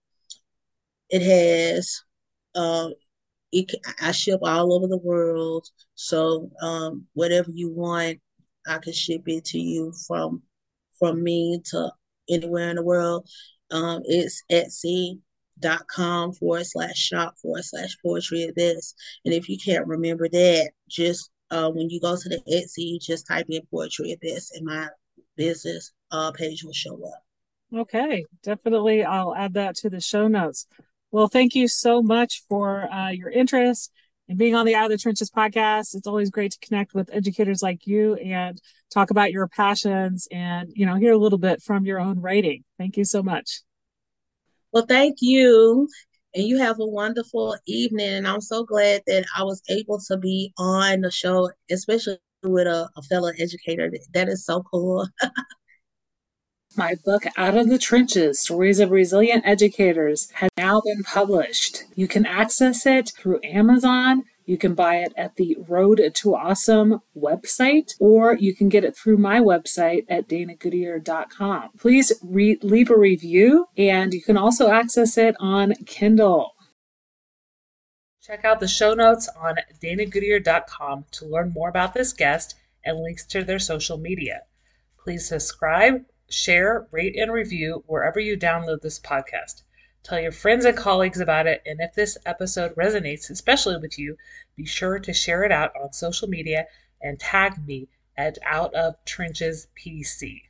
it 1.09 1.21
has 1.21 2.01
uh, 2.55 2.89
it, 3.51 3.71
I 4.01 4.11
ship 4.11 4.39
all 4.43 4.73
over 4.73 4.87
the 4.87 4.97
world, 4.97 5.67
so 5.95 6.49
um, 6.61 7.05
whatever 7.13 7.51
you 7.51 7.69
want, 7.69 8.19
I 8.67 8.79
can 8.79 8.93
ship 8.93 9.23
it 9.27 9.45
to 9.45 9.59
you 9.59 9.93
from 10.07 10.41
from 10.99 11.23
me 11.23 11.61
to 11.71 11.91
anywhere 12.29 12.69
in 12.69 12.77
the 12.77 12.83
world. 12.83 13.29
Um, 13.71 14.01
it's 14.05 14.43
Etsy.com 15.61 16.33
forward 16.33 16.65
slash 16.65 16.95
shop 16.95 17.35
forward 17.41 17.63
slash 17.63 17.95
poetry 18.03 18.43
abyss. 18.43 18.93
And 19.25 19.33
if 19.33 19.49
you 19.49 19.57
can't 19.57 19.87
remember 19.87 20.29
that, 20.29 20.71
just 20.89 21.29
uh, 21.51 21.69
when 21.69 21.89
you 21.89 21.99
go 21.99 22.15
to 22.15 22.29
the 22.29 22.41
Etsy, 22.51 22.99
just 23.01 23.27
type 23.27 23.45
in 23.49 23.61
Poetry 23.71 24.11
Abyss 24.11 24.51
and 24.55 24.65
my 24.65 24.87
business 25.35 25.93
uh, 26.11 26.31
page 26.31 26.63
will 26.63 26.73
show 26.73 26.95
up. 27.05 27.23
Okay, 27.73 28.25
definitely. 28.43 29.03
I'll 29.03 29.35
add 29.35 29.53
that 29.53 29.75
to 29.77 29.89
the 29.89 29.99
show 29.99 30.27
notes. 30.27 30.67
Well, 31.11 31.27
thank 31.27 31.55
you 31.55 31.67
so 31.67 32.01
much 32.01 32.43
for 32.49 32.91
uh, 32.91 33.09
your 33.09 33.29
interest 33.29 33.91
in 34.27 34.37
being 34.37 34.55
on 34.55 34.65
the 34.65 34.75
Out 34.75 34.85
of 34.85 34.91
the 34.91 34.97
Trenches 34.97 35.29
podcast. 35.29 35.95
It's 35.95 36.07
always 36.07 36.29
great 36.29 36.51
to 36.51 36.59
connect 36.59 36.93
with 36.93 37.09
educators 37.13 37.61
like 37.61 37.87
you 37.87 38.15
and 38.15 38.61
talk 38.91 39.09
about 39.09 39.31
your 39.31 39.47
passions 39.47 40.27
and, 40.31 40.69
you 40.73 40.85
know, 40.85 40.95
hear 40.95 41.13
a 41.13 41.17
little 41.17 41.37
bit 41.37 41.61
from 41.61 41.85
your 41.85 41.99
own 41.99 42.19
writing. 42.19 42.63
Thank 42.77 42.97
you 42.97 43.05
so 43.05 43.23
much. 43.23 43.61
Well, 44.71 44.85
thank 44.87 45.17
you 45.21 45.87
and 46.37 46.47
you 46.47 46.57
have 46.59 46.79
a 46.79 46.85
wonderful 46.85 47.57
evening. 47.65 48.13
And 48.13 48.27
I'm 48.27 48.41
so 48.41 48.63
glad 48.63 49.01
that 49.07 49.25
I 49.35 49.43
was 49.43 49.61
able 49.69 49.99
to 50.07 50.17
be 50.17 50.53
on 50.57 51.01
the 51.01 51.11
show, 51.11 51.49
especially 51.71 52.19
with 52.43 52.67
a, 52.67 52.89
a 52.95 53.01
fellow 53.03 53.31
educator. 53.39 53.91
That 54.13 54.29
is 54.29 54.45
so 54.45 54.63
cool. 54.63 55.07
My 56.77 56.95
book, 57.03 57.23
Out 57.37 57.57
of 57.57 57.69
the 57.69 57.79
Trenches 57.79 58.39
Stories 58.39 58.79
of 58.79 58.91
Resilient 58.91 59.43
Educators, 59.47 60.29
has 60.35 60.51
now 60.57 60.79
been 60.81 61.01
published. 61.01 61.85
You 61.95 62.07
can 62.07 62.23
access 62.27 62.85
it 62.85 63.13
through 63.17 63.39
Amazon. 63.43 64.25
You 64.47 64.57
can 64.57 64.75
buy 64.75 64.95
it 64.99 65.13
at 65.17 65.35
the 65.35 65.57
Road 65.67 66.01
to 66.15 66.35
Awesome 66.35 67.01
website, 67.15 67.91
or 67.99 68.33
you 68.33 68.55
can 68.55 68.69
get 68.69 68.85
it 68.85 68.95
through 68.95 69.17
my 69.17 69.41
website 69.41 70.05
at 70.07 70.29
danagoodier.com. 70.29 71.71
Please 71.77 72.13
re- 72.23 72.57
leave 72.63 72.89
a 72.89 72.97
review, 72.97 73.67
and 73.77 74.13
you 74.13 74.21
can 74.21 74.37
also 74.37 74.69
access 74.69 75.17
it 75.17 75.35
on 75.41 75.73
Kindle. 75.85 76.53
Check 78.21 78.45
out 78.45 78.61
the 78.61 78.69
show 78.69 78.93
notes 78.93 79.27
on 79.37 79.57
danagoodier.com 79.83 81.05
to 81.11 81.25
learn 81.25 81.51
more 81.53 81.67
about 81.67 81.93
this 81.93 82.13
guest 82.13 82.55
and 82.85 83.01
links 83.01 83.25
to 83.25 83.43
their 83.43 83.59
social 83.59 83.97
media. 83.97 84.43
Please 84.97 85.27
subscribe, 85.27 86.05
share, 86.29 86.87
rate, 86.91 87.17
and 87.17 87.33
review 87.33 87.83
wherever 87.85 88.21
you 88.21 88.37
download 88.37 88.79
this 88.81 88.97
podcast. 88.99 89.63
Tell 90.07 90.21
your 90.21 90.31
friends 90.31 90.63
and 90.63 90.77
colleagues 90.77 91.19
about 91.19 91.47
it, 91.47 91.61
and 91.65 91.81
if 91.81 91.93
this 91.93 92.17
episode 92.25 92.73
resonates, 92.75 93.29
especially 93.29 93.75
with 93.75 93.99
you, 93.99 94.15
be 94.55 94.65
sure 94.65 94.99
to 94.99 95.11
share 95.11 95.43
it 95.43 95.51
out 95.51 95.73
on 95.75 95.91
social 95.91 96.29
media 96.29 96.67
and 97.01 97.19
tag 97.19 97.67
me 97.67 97.89
at 98.15 98.37
Out 98.45 98.73
of 98.73 98.95
Trenches 99.03 99.67
PC. 99.77 100.43